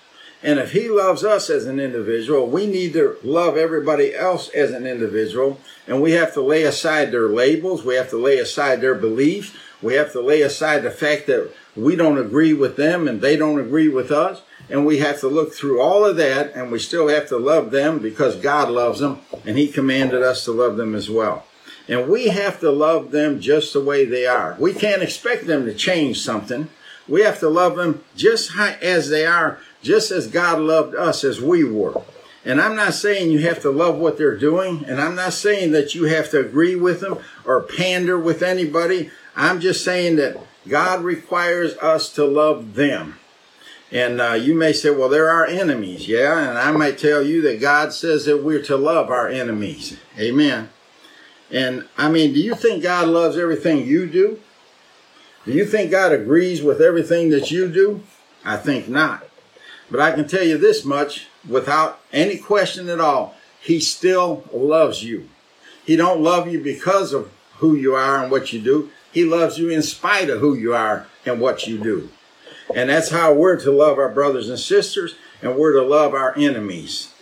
And 0.44 0.58
if 0.60 0.72
he 0.72 0.90
loves 0.90 1.24
us 1.24 1.50
as 1.50 1.66
an 1.66 1.80
individual, 1.80 2.48
we 2.48 2.66
need 2.66 2.94
to 2.94 3.18
love 3.24 3.58
everybody 3.58 4.16
else 4.16 4.50
as 4.50 4.72
an 4.72 4.88
individual. 4.88 5.60
And 5.88 6.02
we 6.02 6.14
have 6.14 6.34
to 6.34 6.42
lay 6.42 6.64
aside 6.64 7.12
their 7.12 7.30
labels. 7.30 7.84
We 7.84 7.96
have 7.96 8.10
to 8.10 8.18
lay 8.18 8.40
aside 8.40 8.82
their 8.82 8.96
beliefs. 8.96 9.54
We 9.82 9.96
have 9.96 10.12
to 10.14 10.22
lay 10.22 10.42
aside 10.42 10.82
the 10.82 10.92
fact 10.92 11.28
that 11.28 11.52
we 11.76 11.96
don't 11.96 12.18
agree 12.18 12.54
with 12.54 12.76
them 12.76 13.08
and 13.08 13.22
they 13.22 13.38
don't 13.38 13.60
agree 13.60 13.88
with 13.88 14.12
us. 14.12 14.42
And 14.70 14.86
we 14.86 15.00
have 15.00 15.20
to 15.22 15.28
look 15.28 15.54
through 15.54 15.82
all 15.82 16.06
of 16.06 16.18
that 16.18 16.54
and 16.54 16.72
we 16.72 16.80
still 16.80 17.08
have 17.08 17.28
to 17.30 17.38
love 17.38 17.72
them 17.72 18.00
because 18.00 18.36
God 18.36 18.70
loves 18.70 19.00
them 19.00 19.20
and 19.46 19.58
He 19.58 19.68
commanded 19.68 20.22
us 20.22 20.46
to 20.46 20.52
love 20.52 20.78
them 20.78 20.96
as 20.96 21.10
well. 21.10 21.46
And 21.88 22.08
we 22.08 22.28
have 22.28 22.60
to 22.62 22.72
love 22.72 23.12
them 23.12 23.40
just 23.40 23.74
the 23.74 23.82
way 23.82 24.06
they 24.06 24.26
are. 24.26 24.56
We 24.60 24.74
can't 24.74 25.02
expect 25.02 25.48
them 25.48 25.66
to 25.66 25.74
change 25.74 26.22
something. 26.22 26.70
We 27.08 27.24
have 27.24 27.40
to 27.40 27.50
love 27.50 27.76
them 27.76 28.04
just 28.16 28.56
as 28.58 29.10
they 29.10 29.26
are, 29.26 29.60
just 29.82 30.12
as 30.12 30.28
God 30.28 30.60
loved 30.60 30.96
us 30.96 31.24
as 31.24 31.42
we 31.42 31.64
were. 31.64 32.02
And 32.46 32.62
I'm 32.62 32.76
not 32.76 32.94
saying 32.94 33.32
you 33.32 33.40
have 33.40 33.62
to 33.62 33.72
love 33.72 33.98
what 33.98 34.18
they're 34.18 34.38
doing, 34.38 34.84
and 34.86 35.00
I'm 35.00 35.16
not 35.16 35.34
saying 35.34 35.72
that 35.72 35.94
you 35.94 36.06
have 36.06 36.32
to 36.32 36.40
agree 36.40 36.76
with 36.76 37.02
them 37.02 37.20
or 37.46 37.62
pander 37.62 38.18
with 38.18 38.42
anybody. 38.42 39.12
I'm 39.36 39.60
just 39.60 39.84
saying 39.84 40.16
that 40.16 40.38
God 40.68 41.04
requires 41.04 41.76
us 41.78 42.12
to 42.14 42.26
love 42.26 42.76
them. 42.76 43.18
And 43.92 44.22
uh, 44.22 44.34
you 44.34 44.56
may 44.56 44.72
say, 44.72 44.90
well, 44.90 45.10
they're 45.10 45.30
our 45.30 45.46
enemies. 45.46 46.08
Yeah. 46.08 46.50
And 46.50 46.58
I 46.58 46.72
might 46.72 46.98
tell 46.98 47.22
you 47.22 47.42
that 47.42 47.60
God 47.60 47.92
says 47.92 48.26
that 48.26 48.44
we're 48.44 48.62
to 48.64 48.78
love 48.78 49.10
our 49.10 49.28
enemies. 49.28 49.98
Amen. 50.18 50.70
And 51.50 51.88
I 51.98 52.10
mean, 52.10 52.34
do 52.34 52.40
you 52.40 52.56
think 52.56 52.84
God 52.84 53.10
loves 53.10 53.38
everything 53.38 53.86
you 53.86 54.08
do? 54.08 54.40
Do 55.46 55.52
you 55.52 55.66
think 55.66 55.92
God 55.92 56.14
agrees 56.14 56.62
with 56.62 56.80
everything 56.80 57.30
that 57.32 57.52
you 57.52 57.68
do? 57.68 58.04
I 58.46 58.58
think 58.58 58.88
not. 58.88 59.28
But 59.90 60.00
I 60.00 60.14
can 60.14 60.28
tell 60.28 60.44
you 60.44 60.58
this 60.58 60.86
much 60.86 61.28
without 61.48 62.00
any 62.14 62.38
question 62.38 62.88
at 62.88 63.02
all. 63.02 63.36
He 63.60 63.80
still 63.80 64.46
loves 64.54 65.04
you. 65.04 65.28
He 65.86 65.96
don't 65.96 66.22
love 66.22 66.52
you 66.52 66.64
because 66.64 67.12
of 67.12 67.32
who 67.58 67.76
you 67.76 67.94
are 67.94 68.22
and 68.24 68.32
what 68.32 68.54
you 68.54 68.62
do. 68.62 68.90
He 69.12 69.26
loves 69.26 69.58
you 69.58 69.70
in 69.70 69.82
spite 69.82 70.30
of 70.30 70.40
who 70.40 70.54
you 70.56 70.74
are 70.74 71.08
and 71.26 71.40
what 71.40 71.68
you 71.68 71.78
do. 71.78 72.10
And 72.74 72.90
that's 72.90 73.10
how 73.10 73.34
we're 73.34 73.60
to 73.60 73.72
love 73.72 73.98
our 73.98 74.10
brothers 74.10 74.50
and 74.50 74.60
sisters, 74.60 75.16
and 75.42 75.58
we're 75.58 75.74
to 75.74 75.82
love 75.82 76.14
our 76.14 76.38
enemies. 76.38 77.14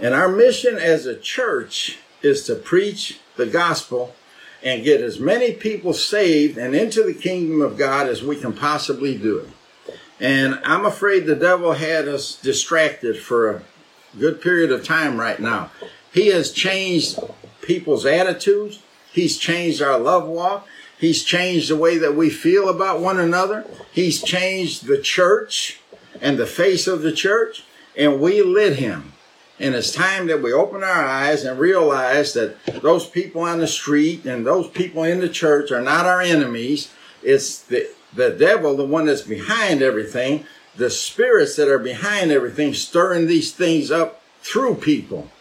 And 0.00 0.14
our 0.14 0.28
mission 0.28 0.76
as 0.76 1.06
a 1.06 1.16
church 1.16 1.98
is 2.22 2.46
to 2.46 2.54
preach 2.54 3.20
the 3.36 3.46
gospel 3.46 4.14
and 4.62 4.84
get 4.84 5.00
as 5.00 5.18
many 5.18 5.52
people 5.52 5.92
saved 5.92 6.56
and 6.56 6.74
into 6.74 7.02
the 7.02 7.14
kingdom 7.14 7.60
of 7.60 7.76
God 7.76 8.08
as 8.08 8.22
we 8.22 8.36
can 8.36 8.52
possibly 8.52 9.18
do. 9.18 9.38
it. 9.38 9.48
And 10.20 10.60
I'm 10.64 10.86
afraid 10.86 11.26
the 11.26 11.34
devil 11.34 11.72
had 11.72 12.06
us 12.06 12.36
distracted 12.36 13.18
for 13.18 13.50
a 13.50 13.62
good 14.18 14.40
period 14.40 14.70
of 14.70 14.84
time 14.84 15.18
right 15.18 15.40
now. 15.40 15.72
He 16.12 16.28
has 16.28 16.52
changed 16.52 17.18
people's 17.60 18.06
attitudes. 18.06 18.80
He's 19.12 19.36
changed 19.36 19.82
our 19.82 19.98
love 19.98 20.28
walk. 20.28 20.66
He's 21.02 21.24
changed 21.24 21.68
the 21.68 21.76
way 21.76 21.98
that 21.98 22.14
we 22.14 22.30
feel 22.30 22.68
about 22.68 23.00
one 23.00 23.18
another. 23.18 23.66
He's 23.90 24.22
changed 24.22 24.86
the 24.86 25.02
church 25.02 25.80
and 26.20 26.38
the 26.38 26.46
face 26.46 26.86
of 26.86 27.02
the 27.02 27.10
church, 27.10 27.64
and 27.98 28.20
we 28.20 28.40
lit 28.40 28.76
him. 28.76 29.12
And 29.58 29.74
it's 29.74 29.90
time 29.90 30.28
that 30.28 30.40
we 30.40 30.52
open 30.52 30.84
our 30.84 31.04
eyes 31.04 31.42
and 31.42 31.58
realize 31.58 32.34
that 32.34 32.64
those 32.82 33.04
people 33.04 33.42
on 33.42 33.58
the 33.58 33.66
street 33.66 34.24
and 34.26 34.46
those 34.46 34.68
people 34.68 35.02
in 35.02 35.18
the 35.18 35.28
church 35.28 35.72
are 35.72 35.82
not 35.82 36.06
our 36.06 36.20
enemies. 36.20 36.92
It's 37.20 37.60
the, 37.62 37.90
the 38.14 38.30
devil, 38.30 38.76
the 38.76 38.84
one 38.84 39.06
that's 39.06 39.22
behind 39.22 39.82
everything, 39.82 40.46
the 40.76 40.88
spirits 40.88 41.56
that 41.56 41.66
are 41.66 41.80
behind 41.80 42.30
everything, 42.30 42.74
stirring 42.74 43.26
these 43.26 43.50
things 43.50 43.90
up 43.90 44.22
through 44.40 44.76
people. 44.76 45.32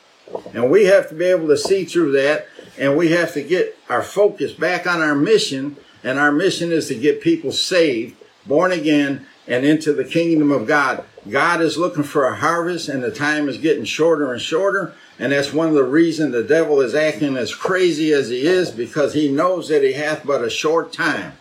And 0.56 0.72
we 0.72 0.86
have 0.86 1.08
to 1.10 1.16
be 1.16 1.26
able 1.26 1.50
to 1.50 1.58
see 1.58 1.86
through 1.86 2.14
that 2.14 2.48
and 2.78 2.96
we 2.98 3.12
have 3.12 3.34
to 3.34 3.44
get 3.44 3.78
our 3.90 4.04
focus 4.04 4.54
back 4.54 4.88
on 4.88 5.02
our 5.02 5.16
mission. 5.16 5.78
And 6.04 6.18
our 6.18 6.32
mission 6.32 6.72
is 6.72 6.88
to 6.88 6.96
get 6.96 7.22
people 7.22 7.52
saved 7.52 8.16
born 8.46 8.72
again, 8.72 9.26
and 9.48 9.66
into 9.66 9.94
the 9.94 10.06
kingdom 10.06 10.52
of 10.52 10.68
God. 10.68 11.04
God 11.30 11.62
is 11.62 11.78
looking 11.78 12.04
for 12.04 12.26
a 12.26 12.36
harvest 12.36 12.90
and 12.90 13.04
the 13.04 13.12
time 13.12 13.50
is 13.50 13.58
getting 13.58 13.86
shorter 13.86 14.32
and 14.32 14.42
shorter. 14.42 14.94
And 15.20 15.32
that's 15.32 15.52
one 15.52 15.68
of 15.68 15.74
the 15.74 15.84
reasons 15.84 16.32
the 16.32 16.44
devil 16.44 16.80
is 16.80 16.96
acting 16.96 17.38
as 17.38 17.54
crazy 17.54 18.12
as 18.14 18.30
he 18.30 18.42
is 18.42 18.72
because 18.72 19.14
he 19.14 19.32
knows 19.32 19.68
that 19.70 19.84
he 19.84 19.94
hath 19.94 20.26
but 20.26 20.44
a 20.44 20.50
short 20.50 20.94
time. 20.94 21.34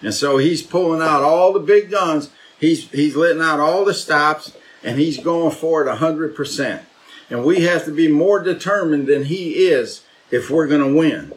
And 0.00 0.14
so 0.14 0.38
he's 0.38 0.62
pulling 0.62 1.02
out 1.02 1.22
all 1.22 1.52
the 1.52 1.60
big 1.60 1.90
guns. 1.90 2.30
He's, 2.58 2.90
he's 2.90 3.16
letting 3.16 3.42
out 3.42 3.60
all 3.60 3.84
the 3.84 3.94
stops 3.94 4.56
and 4.82 4.98
he's 4.98 5.18
going 5.18 5.50
for 5.50 5.82
it 5.82 5.88
a 5.88 5.96
hundred 5.96 6.36
percent. 6.36 6.82
And 7.28 7.44
we 7.44 7.62
have 7.62 7.84
to 7.86 7.92
be 7.92 8.08
more 8.08 8.42
determined 8.42 9.06
than 9.06 9.24
he 9.24 9.66
is 9.66 10.02
if 10.30 10.50
we're 10.50 10.66
going 10.66 10.80
to 10.80 10.98
win. 10.98 11.32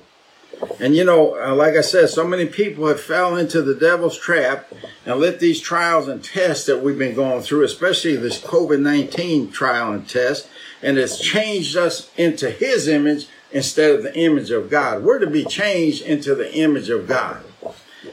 And 0.79 0.95
you 0.95 1.03
know, 1.05 1.39
uh, 1.41 1.55
like 1.55 1.75
I 1.75 1.81
said, 1.81 2.09
so 2.09 2.27
many 2.27 2.45
people 2.45 2.87
have 2.87 2.99
fell 2.99 3.37
into 3.37 3.61
the 3.61 3.75
devil's 3.75 4.17
trap 4.17 4.71
and 5.05 5.19
let 5.19 5.39
these 5.39 5.61
trials 5.61 6.07
and 6.07 6.23
tests 6.23 6.65
that 6.65 6.83
we've 6.83 6.97
been 6.97 7.15
going 7.15 7.41
through, 7.41 7.63
especially 7.63 8.15
this 8.15 8.41
COVID-19 8.41 9.53
trial 9.53 9.93
and 9.93 10.07
test, 10.07 10.49
and 10.81 10.97
it's 10.97 11.19
changed 11.19 11.77
us 11.77 12.09
into 12.17 12.49
his 12.49 12.87
image 12.87 13.27
instead 13.51 13.95
of 13.95 14.03
the 14.03 14.17
image 14.17 14.51
of 14.51 14.69
God. 14.69 15.03
We're 15.03 15.19
to 15.19 15.27
be 15.27 15.45
changed 15.45 16.03
into 16.03 16.35
the 16.35 16.53
image 16.53 16.89
of 16.89 17.07
God. 17.07 17.43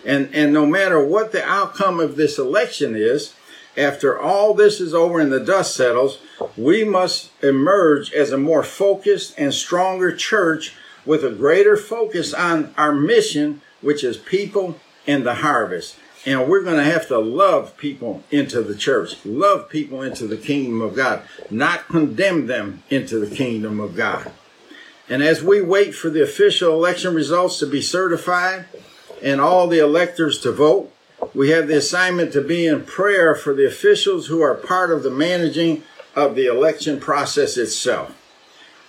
And, 0.05 0.33
and 0.35 0.53
no 0.53 0.67
matter 0.67 1.05
what 1.05 1.33
the 1.33 1.45
outcome 1.45 2.01
of 2.01 2.17
this 2.17 2.39
election 2.39 2.95
is, 2.97 3.35
after 3.77 4.19
all 4.19 4.55
this 4.55 4.81
is 4.81 4.95
over 4.95 5.21
and 5.21 5.33
the 5.33 5.41
dust 5.41 5.77
settles, 5.77 6.19
we 6.57 6.85
must 6.85 7.31
emerge 7.43 8.13
as 8.13 8.33
a 8.33 8.39
more 8.39 8.63
focused 8.63 9.35
and 9.37 9.53
stronger 9.53 10.15
church 10.15 10.75
with 11.05 11.25
a 11.25 11.31
greater 11.31 11.77
focus 11.77 12.35
on 12.35 12.75
our 12.77 12.93
mission, 12.93 13.61
which 13.81 14.03
is 14.03 14.17
people 14.17 14.79
and 15.07 15.25
the 15.25 15.37
harvest. 15.37 15.97
And 16.25 16.49
we're 16.49 16.65
going 16.65 16.79
to 16.79 16.91
have 16.91 17.07
to 17.09 17.19
love 17.19 17.77
people 17.77 18.25
into 18.33 18.61
the 18.61 18.75
church, 18.75 19.25
love 19.25 19.69
people 19.69 20.03
into 20.03 20.27
the 20.27 20.37
kingdom 20.37 20.83
of 20.83 20.97
God, 20.97 21.23
not 21.51 21.87
condemn 21.87 22.49
them 22.49 22.83
into 22.91 23.21
the 23.21 23.33
kingdom 23.35 23.79
of 23.79 23.95
God. 23.95 24.33
And 25.09 25.23
as 25.23 25.43
we 25.43 25.63
wait 25.63 25.95
for 25.95 26.11
the 26.11 26.23
official 26.23 26.73
election 26.73 27.15
results 27.15 27.61
to 27.61 27.67
be 27.67 27.81
certified 27.81 28.67
and 29.23 29.41
all 29.41 29.69
the 29.69 29.79
electors 29.79 30.41
to 30.41 30.51
vote, 30.51 30.93
we 31.35 31.51
have 31.51 31.69
the 31.69 31.77
assignment 31.77 32.33
to 32.33 32.41
be 32.41 32.67
in 32.67 32.85
prayer 32.85 33.35
for 33.35 33.55
the 33.55 33.67
officials 33.67 34.27
who 34.27 34.43
are 34.43 34.55
part 34.55 34.91
of 34.91 35.03
the 35.03 35.11
managing 35.11 35.83
of 36.15 36.35
the 36.35 36.47
election 36.47 36.99
process 36.99 37.57
itself. 37.57 38.15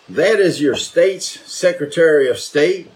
That 0.09 0.39
is 0.39 0.61
your 0.61 0.75
state's 0.75 1.39
Secretary 1.51 2.29
of 2.29 2.39
State. 2.39 2.91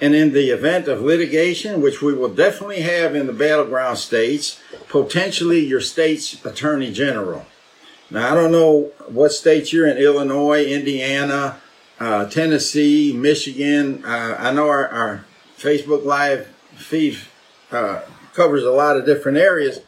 And 0.00 0.14
in 0.14 0.32
the 0.32 0.50
event 0.50 0.86
of 0.86 1.02
litigation, 1.02 1.82
which 1.82 2.00
we 2.00 2.14
will 2.14 2.32
definitely 2.32 2.82
have 2.82 3.16
in 3.16 3.26
the 3.26 3.32
battleground 3.32 3.98
states, 3.98 4.60
potentially 4.88 5.58
your 5.58 5.80
state's 5.80 6.44
Attorney 6.44 6.92
General. 6.92 7.46
Now, 8.10 8.30
I 8.30 8.34
don't 8.34 8.52
know 8.52 8.92
what 9.08 9.32
states 9.32 9.72
you're 9.72 9.88
in 9.88 9.98
Illinois, 9.98 10.64
Indiana, 10.64 11.60
uh, 11.98 12.26
Tennessee, 12.26 13.12
Michigan. 13.12 14.04
Uh, 14.04 14.36
I 14.38 14.52
know 14.52 14.68
our, 14.68 14.88
our, 14.88 15.24
Facebook 15.58 16.04
Live 16.04 16.46
feed 16.76 17.18
uh, 17.72 18.02
covers 18.38 18.62
a 18.62 18.70
lot 18.70 18.96
of 18.96 19.04
different 19.04 19.36
areas, 19.36 19.80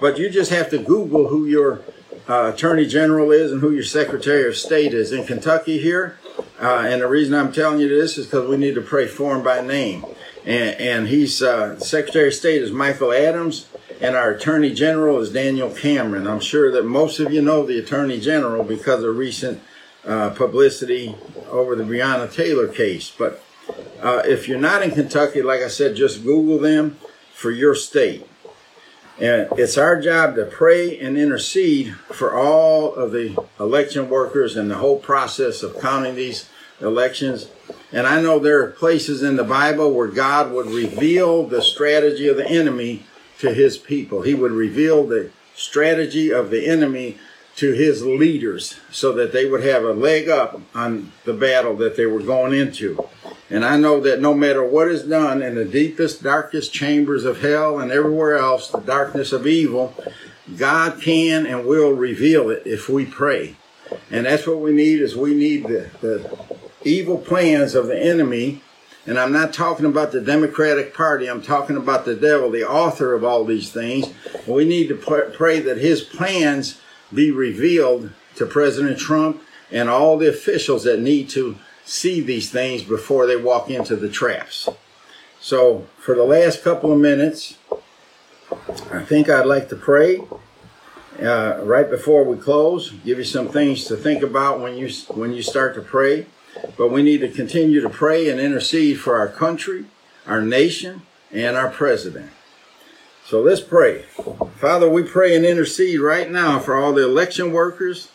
but 0.00 0.18
you 0.18 0.30
just 0.30 0.52
have 0.52 0.70
to 0.70 0.78
Google 0.78 1.28
who 1.28 1.46
your 1.46 1.80
uh, 2.28 2.52
Attorney 2.54 2.86
General 2.86 3.32
is 3.32 3.50
and 3.50 3.60
who 3.60 3.72
your 3.72 3.82
Secretary 3.82 4.46
of 4.46 4.56
State 4.56 4.94
is. 4.94 5.10
In 5.10 5.26
Kentucky 5.26 5.78
here, 5.78 6.16
uh, 6.60 6.84
and 6.86 7.02
the 7.02 7.08
reason 7.08 7.34
I'm 7.34 7.52
telling 7.52 7.80
you 7.80 7.88
this 7.88 8.16
is 8.16 8.26
because 8.26 8.48
we 8.48 8.56
need 8.56 8.76
to 8.76 8.80
pray 8.80 9.08
for 9.08 9.34
him 9.34 9.42
by 9.42 9.62
name. 9.62 10.06
And, 10.46 10.80
and 10.80 11.08
he's, 11.08 11.42
uh, 11.42 11.80
Secretary 11.80 12.28
of 12.28 12.34
State 12.34 12.62
is 12.62 12.70
Michael 12.70 13.12
Adams, 13.12 13.66
and 14.00 14.14
our 14.14 14.30
Attorney 14.30 14.72
General 14.72 15.18
is 15.18 15.32
Daniel 15.32 15.70
Cameron. 15.70 16.28
I'm 16.28 16.38
sure 16.38 16.70
that 16.70 16.84
most 16.84 17.18
of 17.18 17.32
you 17.32 17.42
know 17.42 17.66
the 17.66 17.80
Attorney 17.80 18.20
General 18.20 18.62
because 18.62 19.02
of 19.02 19.16
recent 19.16 19.60
uh, 20.06 20.30
publicity 20.30 21.16
over 21.50 21.74
the 21.74 21.82
Breonna 21.82 22.32
Taylor 22.32 22.68
case. 22.68 23.10
But 23.10 23.42
uh, 24.00 24.22
if 24.24 24.46
you're 24.46 24.60
not 24.60 24.84
in 24.84 24.92
Kentucky, 24.92 25.42
like 25.42 25.62
I 25.62 25.68
said, 25.68 25.96
just 25.96 26.22
Google 26.22 26.60
them 26.60 26.96
for 27.38 27.52
your 27.52 27.72
state. 27.72 28.26
And 29.20 29.48
it's 29.52 29.78
our 29.78 30.00
job 30.00 30.34
to 30.34 30.44
pray 30.44 30.98
and 30.98 31.16
intercede 31.16 31.94
for 31.94 32.36
all 32.36 32.92
of 32.92 33.12
the 33.12 33.38
election 33.60 34.10
workers 34.10 34.56
and 34.56 34.68
the 34.68 34.74
whole 34.74 34.98
process 34.98 35.62
of 35.62 35.80
counting 35.80 36.16
these 36.16 36.48
elections. 36.80 37.48
And 37.92 38.08
I 38.08 38.20
know 38.20 38.40
there 38.40 38.60
are 38.64 38.72
places 38.72 39.22
in 39.22 39.36
the 39.36 39.44
Bible 39.44 39.92
where 39.92 40.08
God 40.08 40.50
would 40.50 40.66
reveal 40.66 41.46
the 41.46 41.62
strategy 41.62 42.26
of 42.26 42.36
the 42.36 42.48
enemy 42.48 43.04
to 43.38 43.54
his 43.54 43.78
people. 43.78 44.22
He 44.22 44.34
would 44.34 44.50
reveal 44.50 45.06
the 45.06 45.30
strategy 45.54 46.32
of 46.32 46.50
the 46.50 46.66
enemy 46.66 47.18
to 47.54 47.72
his 47.72 48.04
leaders 48.04 48.80
so 48.90 49.12
that 49.12 49.32
they 49.32 49.46
would 49.48 49.62
have 49.62 49.84
a 49.84 49.92
leg 49.92 50.28
up 50.28 50.60
on 50.74 51.12
the 51.24 51.34
battle 51.34 51.76
that 51.76 51.96
they 51.96 52.06
were 52.06 52.22
going 52.22 52.52
into. 52.52 53.08
And 53.50 53.64
I 53.64 53.78
know 53.78 54.00
that 54.00 54.20
no 54.20 54.34
matter 54.34 54.62
what 54.62 54.88
is 54.88 55.04
done 55.04 55.42
in 55.42 55.54
the 55.54 55.64
deepest, 55.64 56.22
darkest 56.22 56.72
chambers 56.72 57.24
of 57.24 57.40
hell 57.40 57.78
and 57.78 57.90
everywhere 57.90 58.36
else, 58.36 58.68
the 58.68 58.80
darkness 58.80 59.32
of 59.32 59.46
evil, 59.46 59.94
God 60.56 61.00
can 61.00 61.46
and 61.46 61.64
will 61.64 61.92
reveal 61.92 62.50
it 62.50 62.62
if 62.66 62.88
we 62.88 63.06
pray. 63.06 63.56
And 64.10 64.26
that's 64.26 64.46
what 64.46 64.60
we 64.60 64.72
need 64.72 65.00
is 65.00 65.16
we 65.16 65.34
need 65.34 65.64
the, 65.64 65.90
the 66.00 66.38
evil 66.84 67.16
plans 67.16 67.74
of 67.74 67.86
the 67.86 67.98
enemy. 67.98 68.62
And 69.06 69.18
I'm 69.18 69.32
not 69.32 69.54
talking 69.54 69.86
about 69.86 70.12
the 70.12 70.20
Democratic 70.20 70.92
Party. 70.92 71.26
I'm 71.26 71.40
talking 71.40 71.78
about 71.78 72.04
the 72.04 72.14
devil, 72.14 72.50
the 72.50 72.68
author 72.68 73.14
of 73.14 73.24
all 73.24 73.44
these 73.44 73.72
things. 73.72 74.12
We 74.46 74.66
need 74.66 74.88
to 74.88 75.32
pray 75.34 75.60
that 75.60 75.78
his 75.78 76.02
plans 76.02 76.80
be 77.14 77.30
revealed 77.30 78.10
to 78.36 78.44
President 78.44 78.98
Trump 78.98 79.42
and 79.70 79.88
all 79.88 80.18
the 80.18 80.28
officials 80.28 80.84
that 80.84 81.00
need 81.00 81.30
to 81.30 81.56
see 81.88 82.20
these 82.20 82.50
things 82.50 82.82
before 82.82 83.26
they 83.26 83.36
walk 83.36 83.70
into 83.70 83.96
the 83.96 84.08
traps. 84.08 84.68
So, 85.40 85.86
for 85.98 86.14
the 86.14 86.24
last 86.24 86.62
couple 86.62 86.92
of 86.92 86.98
minutes, 86.98 87.56
I 88.92 89.02
think 89.02 89.28
I'd 89.28 89.46
like 89.46 89.68
to 89.70 89.76
pray 89.76 90.20
uh, 91.22 91.60
right 91.62 91.88
before 91.88 92.24
we 92.24 92.36
close. 92.36 92.90
Give 92.90 93.18
you 93.18 93.24
some 93.24 93.48
things 93.48 93.84
to 93.84 93.96
think 93.96 94.22
about 94.22 94.60
when 94.60 94.76
you 94.76 94.90
when 95.08 95.32
you 95.32 95.42
start 95.42 95.74
to 95.76 95.82
pray. 95.82 96.26
But 96.76 96.90
we 96.90 97.02
need 97.02 97.18
to 97.18 97.28
continue 97.28 97.80
to 97.80 97.88
pray 97.88 98.28
and 98.28 98.40
intercede 98.40 98.98
for 98.98 99.18
our 99.18 99.28
country, 99.28 99.84
our 100.26 100.42
nation, 100.42 101.02
and 101.32 101.56
our 101.56 101.70
president. 101.70 102.30
So 103.24 103.40
let's 103.40 103.60
pray. 103.60 104.02
Father, 104.56 104.88
we 104.88 105.02
pray 105.02 105.36
and 105.36 105.44
intercede 105.44 106.00
right 106.00 106.30
now 106.30 106.58
for 106.58 106.74
all 106.74 106.92
the 106.92 107.04
election 107.04 107.52
workers, 107.52 108.10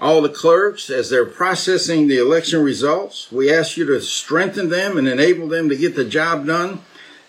all 0.00 0.22
the 0.22 0.28
clerks 0.28 0.88
as 0.88 1.10
they're 1.10 1.26
processing 1.26 2.08
the 2.08 2.18
election 2.18 2.62
results. 2.62 3.30
We 3.30 3.52
ask 3.52 3.76
you 3.76 3.84
to 3.86 4.00
strengthen 4.00 4.70
them 4.70 4.96
and 4.96 5.06
enable 5.06 5.46
them 5.46 5.68
to 5.68 5.76
get 5.76 5.94
the 5.94 6.04
job 6.04 6.46
done 6.46 6.80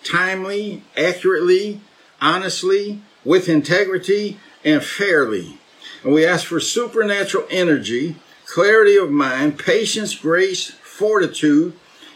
timely, 0.04 0.82
accurately, 0.96 1.80
honestly, 2.20 3.00
with 3.24 3.48
integrity, 3.48 4.38
and 4.64 4.82
fairly. 4.82 5.58
And 6.02 6.12
we 6.12 6.26
ask 6.26 6.46
for 6.46 6.60
supernatural 6.60 7.46
energy, 7.50 8.16
clarity 8.46 8.96
of 8.96 9.10
mind, 9.10 9.58
patience, 9.58 10.14
grace, 10.14 10.70
fortitude, 10.70 11.74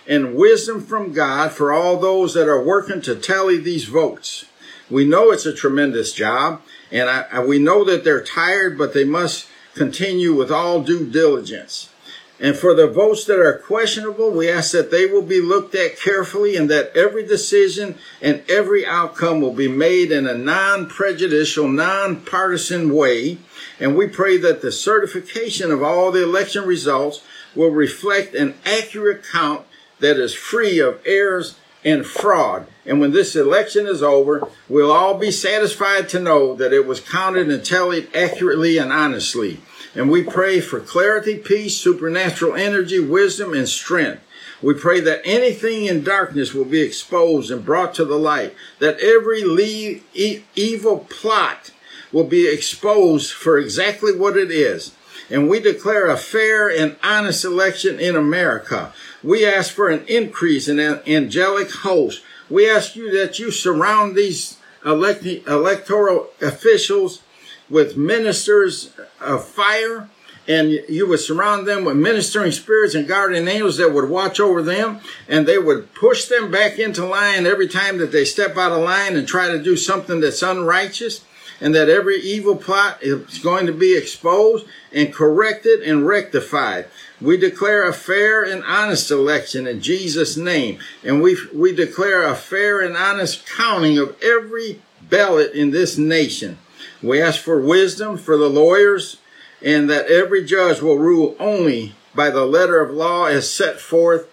and 0.09 0.37
wisdom 0.37 0.81
from 0.81 1.12
God 1.12 1.53
for 1.53 1.73
all 1.73 1.99
those 1.99 2.35
that 2.35 2.49
are 2.49 2.62
working 2.62 3.01
to 3.03 3.16
tally 3.16 3.59
these 3.59 3.85
votes. 3.85 4.47
We 4.88 5.05
know 5.05 5.33
it's 5.33 5.47
a 5.47 5.53
tremendous 5.53 6.12
job, 6.12 6.62
and 6.92 7.11
I, 7.11 7.45
we 7.45 7.59
know 7.59 7.85
that 7.85 8.05
they're 8.05 8.23
tired, 8.23 8.79
but 8.79 8.95
they 8.95 9.05
must 9.05 9.49
continue 9.76 10.34
with 10.34 10.50
all 10.50 10.82
due 10.82 11.08
diligence. 11.08 11.90
And 12.38 12.54
for 12.54 12.74
the 12.74 12.86
votes 12.86 13.24
that 13.26 13.38
are 13.38 13.58
questionable, 13.58 14.30
we 14.30 14.50
ask 14.50 14.72
that 14.72 14.90
they 14.90 15.06
will 15.06 15.22
be 15.22 15.40
looked 15.40 15.74
at 15.74 15.98
carefully 15.98 16.56
and 16.56 16.68
that 16.68 16.94
every 16.94 17.26
decision 17.26 17.96
and 18.20 18.42
every 18.48 18.84
outcome 18.84 19.40
will 19.40 19.54
be 19.54 19.68
made 19.68 20.12
in 20.12 20.26
a 20.26 20.36
non-prejudicial, 20.36 21.66
non-partisan 21.66 22.94
way. 22.94 23.38
And 23.80 23.96
we 23.96 24.06
pray 24.06 24.36
that 24.38 24.60
the 24.60 24.72
certification 24.72 25.70
of 25.70 25.82
all 25.82 26.12
the 26.12 26.22
election 26.22 26.64
results 26.66 27.22
will 27.54 27.70
reflect 27.70 28.34
an 28.34 28.54
accurate 28.66 29.24
count 29.24 29.64
that 30.00 30.18
is 30.18 30.34
free 30.34 30.78
of 30.78 31.00
errors 31.06 31.56
and 31.86 32.04
fraud. 32.04 32.66
And 32.84 33.00
when 33.00 33.12
this 33.12 33.34
election 33.34 33.86
is 33.86 34.02
over, 34.02 34.46
we'll 34.68 34.92
all 34.92 35.16
be 35.16 35.30
satisfied 35.30 36.08
to 36.10 36.20
know 36.20 36.54
that 36.54 36.72
it 36.72 36.86
was 36.86 37.00
counted 37.00 37.48
and 37.48 37.64
tallied 37.64 38.14
accurately 38.14 38.76
and 38.76 38.92
honestly. 38.92 39.60
And 39.96 40.11
we 40.11 40.22
pray 40.22 40.61
for 40.61 40.78
clarity, 40.78 41.38
peace, 41.38 41.78
supernatural 41.78 42.54
energy, 42.54 43.00
wisdom, 43.00 43.54
and 43.54 43.66
strength. 43.66 44.22
We 44.61 44.74
pray 44.74 45.00
that 45.00 45.22
anything 45.24 45.87
in 45.87 46.04
darkness 46.04 46.52
will 46.52 46.66
be 46.66 46.82
exposed 46.82 47.50
and 47.50 47.64
brought 47.64 47.94
to 47.94 48.04
the 48.04 48.18
light, 48.18 48.54
that 48.78 49.00
every 49.00 49.42
le- 49.42 50.00
e- 50.14 50.42
evil 50.54 51.06
plot 51.11 51.70
will 52.12 52.24
be 52.24 52.46
exposed 52.46 53.32
for 53.32 53.59
exactly 53.59 54.14
what 54.14 54.37
it 54.37 54.50
is. 54.50 54.92
And 55.30 55.48
we 55.48 55.61
declare 55.61 56.09
a 56.09 56.16
fair 56.18 56.68
and 56.68 56.96
honest 57.02 57.44
election 57.44 57.98
in 57.98 58.16
America. 58.16 58.92
We 59.22 59.46
ask 59.46 59.72
for 59.72 59.88
an 59.88 60.04
increase 60.06 60.68
in 60.68 60.78
an 60.78 61.00
angelic 61.06 61.70
host. 61.70 62.22
We 62.50 62.70
ask 62.70 62.96
you 62.96 63.11
that 63.18 63.38
you 63.38 63.50
surround 63.50 64.14
these 64.14 64.59
elect- 64.85 65.24
electoral 65.24 66.28
officials 66.40 67.22
with 67.68 67.96
ministers 67.96 68.92
of 69.20 69.44
fire 69.44 70.09
and 70.48 70.70
you 70.70 71.09
would 71.09 71.18
surround 71.18 71.66
them 71.66 71.85
with 71.85 71.96
ministering 71.96 72.52
spirits 72.52 72.94
and 72.94 73.09
guardian 73.09 73.48
angels 73.48 73.79
that 73.79 73.92
would 73.92 74.09
watch 74.09 74.38
over 74.38 74.62
them 74.62 75.00
and 75.29 75.46
they 75.46 75.59
would 75.59 75.92
push 75.94 76.26
them 76.26 76.50
back 76.50 76.79
into 76.79 77.05
line 77.05 77.46
every 77.46 77.66
time 77.66 77.98
that 77.98 78.12
they 78.12 78.24
step 78.24 78.57
out 78.57 78.72
of 78.72 78.83
line 78.83 79.16
and 79.16 79.26
try 79.26 79.48
to 79.48 79.62
do 79.62 79.76
something 79.76 80.20
that's 80.20 80.42
unrighteous 80.42 81.24
and 81.61 81.74
that 81.74 81.88
every 81.88 82.20
evil 82.20 82.57
plot 82.57 82.98
is 83.02 83.38
going 83.38 83.66
to 83.66 83.72
be 83.72 83.96
exposed 83.96 84.66
and 84.92 85.12
corrected 85.12 85.81
and 85.81 86.07
rectified. 86.07 86.87
We 87.20 87.38
declare 87.38 87.88
a 87.88 87.94
fair 87.94 88.42
and 88.42 88.62
honest 88.64 89.11
election 89.11 89.66
in 89.66 89.81
Jesus' 89.81 90.37
name. 90.37 90.79
And 91.02 91.22
we, 91.22 91.38
we 91.55 91.74
declare 91.74 92.24
a 92.24 92.35
fair 92.35 92.83
and 92.83 92.94
honest 92.94 93.46
counting 93.46 93.96
of 93.98 94.22
every 94.22 94.83
ballot 95.00 95.52
in 95.52 95.70
this 95.70 95.96
nation. 95.96 96.59
We 97.02 97.20
ask 97.20 97.40
for 97.40 97.61
wisdom 97.61 98.16
for 98.16 98.37
the 98.37 98.48
lawyers 98.48 99.18
and 99.62 99.88
that 99.90 100.06
every 100.06 100.44
judge 100.44 100.80
will 100.80 100.98
rule 100.98 101.37
only 101.38 101.94
by 102.14 102.30
the 102.30 102.46
letter 102.46 102.80
of 102.80 102.90
law 102.90 103.26
as 103.26 103.50
set 103.50 103.80
forth 103.80 104.28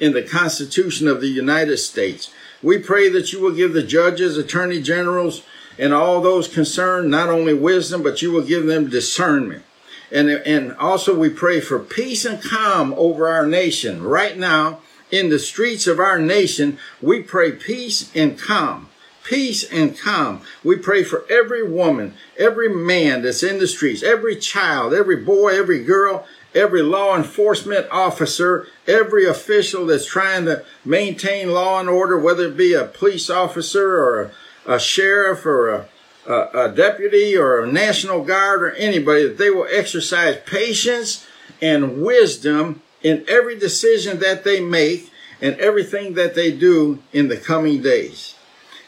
in 0.00 0.12
the 0.12 0.22
Constitution 0.22 1.08
of 1.08 1.20
the 1.20 1.28
United 1.28 1.78
States. 1.78 2.30
We 2.62 2.78
pray 2.78 3.08
that 3.10 3.32
you 3.32 3.40
will 3.40 3.52
give 3.52 3.72
the 3.72 3.82
judges, 3.82 4.36
attorney 4.36 4.80
generals, 4.80 5.42
and 5.78 5.92
all 5.92 6.20
those 6.20 6.48
concerned 6.48 7.10
not 7.10 7.28
only 7.28 7.54
wisdom, 7.54 8.02
but 8.02 8.22
you 8.22 8.32
will 8.32 8.42
give 8.42 8.66
them 8.66 8.88
discernment. 8.88 9.62
And, 10.10 10.30
and 10.30 10.74
also 10.76 11.18
we 11.18 11.28
pray 11.28 11.60
for 11.60 11.78
peace 11.78 12.24
and 12.24 12.42
calm 12.42 12.94
over 12.96 13.28
our 13.28 13.46
nation. 13.46 14.02
Right 14.02 14.36
now, 14.38 14.80
in 15.10 15.28
the 15.28 15.38
streets 15.38 15.86
of 15.86 16.00
our 16.00 16.18
nation, 16.18 16.78
we 17.02 17.22
pray 17.22 17.52
peace 17.52 18.10
and 18.14 18.38
calm 18.38 18.88
peace 19.26 19.64
and 19.64 19.98
calm. 19.98 20.40
We 20.62 20.76
pray 20.76 21.02
for 21.02 21.24
every 21.28 21.68
woman, 21.68 22.14
every 22.38 22.68
man 22.68 23.22
that's 23.22 23.42
in 23.42 23.58
the 23.58 23.66
streets, 23.66 24.02
every 24.02 24.36
child, 24.36 24.94
every 24.94 25.16
boy, 25.16 25.58
every 25.58 25.84
girl, 25.84 26.26
every 26.54 26.82
law 26.82 27.16
enforcement 27.16 27.86
officer, 27.90 28.66
every 28.86 29.26
official 29.26 29.86
that's 29.86 30.06
trying 30.06 30.44
to 30.44 30.64
maintain 30.84 31.50
law 31.50 31.80
and 31.80 31.88
order, 31.88 32.18
whether 32.18 32.46
it 32.46 32.56
be 32.56 32.72
a 32.72 32.84
police 32.84 33.28
officer 33.28 33.98
or 33.98 34.32
a, 34.66 34.74
a 34.74 34.80
sheriff 34.80 35.44
or 35.44 35.70
a, 35.70 35.88
a, 36.28 36.66
a 36.66 36.72
deputy 36.72 37.36
or 37.36 37.62
a 37.62 37.70
national 37.70 38.24
guard 38.24 38.62
or 38.62 38.72
anybody, 38.72 39.26
that 39.26 39.38
they 39.38 39.50
will 39.50 39.66
exercise 39.70 40.38
patience 40.46 41.26
and 41.60 42.00
wisdom 42.00 42.80
in 43.02 43.24
every 43.28 43.58
decision 43.58 44.20
that 44.20 44.44
they 44.44 44.60
make 44.60 45.10
and 45.40 45.56
everything 45.56 46.14
that 46.14 46.34
they 46.34 46.50
do 46.50 47.02
in 47.12 47.28
the 47.28 47.36
coming 47.36 47.82
days 47.82 48.35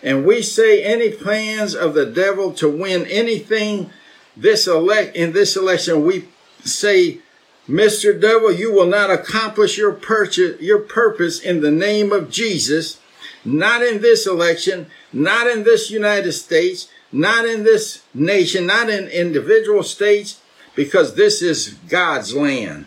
and 0.02 0.24
we 0.24 0.42
say 0.42 0.82
any 0.82 1.10
plans 1.10 1.74
of 1.74 1.94
the 1.94 2.06
devil 2.06 2.52
to 2.54 2.68
win 2.68 3.06
anything 3.06 3.90
this 4.36 4.66
elect 4.68 5.16
in 5.16 5.32
this 5.32 5.56
election, 5.56 6.04
we 6.04 6.28
say, 6.64 7.18
Mr. 7.68 8.18
Devil, 8.18 8.52
you 8.52 8.72
will 8.72 8.86
not 8.86 9.10
accomplish 9.10 9.76
your 9.76 9.92
purchase, 9.92 10.60
your 10.60 10.78
purpose 10.78 11.40
in 11.40 11.60
the 11.60 11.70
name 11.70 12.12
of 12.12 12.30
Jesus, 12.30 13.00
not 13.44 13.82
in 13.82 14.00
this 14.00 14.26
election, 14.26 14.86
not 15.12 15.48
in 15.48 15.64
this 15.64 15.90
United 15.90 16.32
States, 16.32 16.88
not 17.10 17.44
in 17.46 17.64
this 17.64 18.02
nation, 18.14 18.66
not 18.66 18.88
in 18.88 19.08
individual 19.08 19.82
states, 19.82 20.40
because 20.74 21.14
this 21.14 21.42
is 21.42 21.70
God's 21.88 22.34
land. 22.34 22.86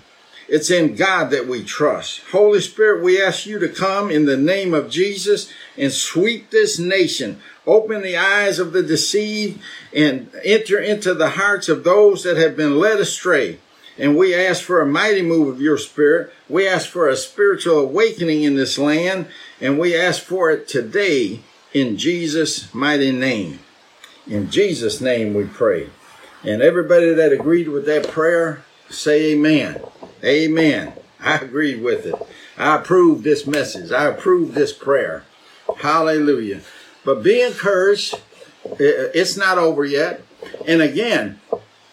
It's 0.51 0.69
in 0.69 0.95
God 0.95 1.29
that 1.29 1.47
we 1.47 1.63
trust. 1.63 2.23
Holy 2.33 2.59
Spirit, 2.59 3.01
we 3.01 3.21
ask 3.21 3.45
you 3.45 3.57
to 3.59 3.69
come 3.69 4.11
in 4.11 4.25
the 4.25 4.35
name 4.35 4.73
of 4.73 4.89
Jesus 4.89 5.49
and 5.77 5.93
sweep 5.93 6.49
this 6.49 6.77
nation. 6.77 7.39
Open 7.65 8.01
the 8.01 8.17
eyes 8.17 8.59
of 8.59 8.73
the 8.73 8.83
deceived 8.83 9.61
and 9.95 10.29
enter 10.43 10.77
into 10.77 11.13
the 11.13 11.29
hearts 11.29 11.69
of 11.69 11.85
those 11.85 12.23
that 12.23 12.35
have 12.35 12.57
been 12.57 12.77
led 12.77 12.99
astray. 12.99 13.59
And 13.97 14.17
we 14.17 14.35
ask 14.35 14.61
for 14.61 14.81
a 14.81 14.85
mighty 14.85 15.21
move 15.21 15.47
of 15.47 15.61
your 15.61 15.77
spirit. 15.77 16.33
We 16.49 16.67
ask 16.67 16.89
for 16.89 17.07
a 17.07 17.15
spiritual 17.15 17.79
awakening 17.79 18.43
in 18.43 18.57
this 18.57 18.77
land. 18.77 19.27
And 19.61 19.79
we 19.79 19.95
ask 19.95 20.21
for 20.21 20.51
it 20.51 20.67
today 20.67 21.39
in 21.71 21.95
Jesus' 21.95 22.73
mighty 22.73 23.13
name. 23.13 23.59
In 24.27 24.51
Jesus' 24.51 24.99
name 24.99 25.33
we 25.33 25.45
pray. 25.45 25.91
And 26.43 26.61
everybody 26.61 27.13
that 27.13 27.31
agreed 27.31 27.69
with 27.69 27.85
that 27.85 28.09
prayer, 28.09 28.65
say 28.89 29.31
amen. 29.31 29.81
Amen. 30.23 30.93
I 31.19 31.37
agreed 31.37 31.81
with 31.81 32.05
it. 32.05 32.15
I 32.57 32.75
approve 32.75 33.23
this 33.23 33.47
message. 33.47 33.91
I 33.91 34.05
approve 34.05 34.53
this 34.53 34.73
prayer. 34.73 35.23
Hallelujah. 35.77 36.61
But 37.03 37.23
be 37.23 37.41
encouraged. 37.41 38.19
It's 38.63 39.37
not 39.37 39.57
over 39.57 39.85
yet. 39.85 40.23
And 40.67 40.81
again, 40.81 41.39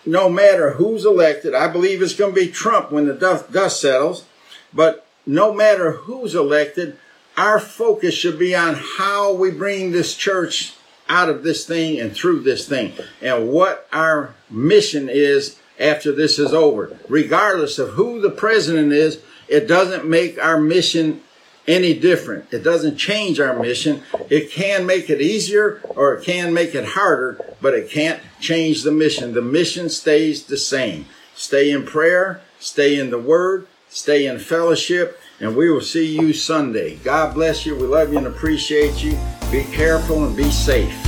no 0.04 0.28
matter 0.28 0.72
who's 0.72 1.04
elected, 1.04 1.54
I 1.54 1.68
believe 1.68 2.02
it's 2.02 2.14
going 2.14 2.34
to 2.34 2.40
be 2.40 2.50
Trump 2.50 2.90
when 2.90 3.06
the 3.06 3.14
dust 3.14 3.80
settles. 3.80 4.24
But 4.72 5.06
no 5.26 5.52
matter 5.52 5.92
who's 5.92 6.34
elected, 6.34 6.98
our 7.36 7.58
focus 7.58 8.14
should 8.14 8.38
be 8.38 8.54
on 8.54 8.74
how 8.74 9.32
we 9.32 9.50
bring 9.50 9.92
this 9.92 10.16
church 10.16 10.74
out 11.08 11.28
of 11.28 11.42
this 11.42 11.66
thing 11.66 11.98
and 11.98 12.12
through 12.12 12.40
this 12.40 12.68
thing 12.68 12.92
and 13.22 13.48
what 13.48 13.88
our 13.92 14.34
mission 14.50 15.08
is 15.08 15.58
after 15.78 16.12
this 16.12 16.38
is 16.38 16.52
over. 16.52 16.96
Regardless 17.08 17.78
of 17.78 17.90
who 17.90 18.20
the 18.20 18.30
president 18.30 18.92
is, 18.92 19.20
it 19.48 19.66
doesn't 19.66 20.08
make 20.08 20.38
our 20.38 20.60
mission 20.60 21.22
any 21.66 21.92
different. 21.92 22.52
It 22.52 22.64
doesn't 22.64 22.96
change 22.96 23.38
our 23.38 23.58
mission. 23.58 24.02
It 24.30 24.50
can 24.50 24.86
make 24.86 25.10
it 25.10 25.20
easier 25.20 25.80
or 25.84 26.14
it 26.14 26.24
can 26.24 26.52
make 26.54 26.74
it 26.74 26.84
harder, 26.84 27.38
but 27.60 27.74
it 27.74 27.90
can't 27.90 28.20
change 28.40 28.82
the 28.82 28.90
mission. 28.90 29.34
The 29.34 29.42
mission 29.42 29.90
stays 29.90 30.44
the 30.44 30.56
same. 30.56 31.06
Stay 31.34 31.70
in 31.70 31.84
prayer, 31.84 32.40
stay 32.58 32.98
in 32.98 33.10
the 33.10 33.18
word, 33.18 33.68
stay 33.88 34.26
in 34.26 34.38
fellowship, 34.38 35.20
and 35.40 35.54
we 35.54 35.70
will 35.70 35.82
see 35.82 36.16
you 36.18 36.32
Sunday. 36.32 36.96
God 36.96 37.34
bless 37.34 37.64
you. 37.64 37.76
We 37.76 37.86
love 37.86 38.10
you 38.10 38.18
and 38.18 38.26
appreciate 38.26 39.04
you. 39.04 39.16
Be 39.52 39.62
careful 39.64 40.24
and 40.24 40.36
be 40.36 40.50
safe. 40.50 41.07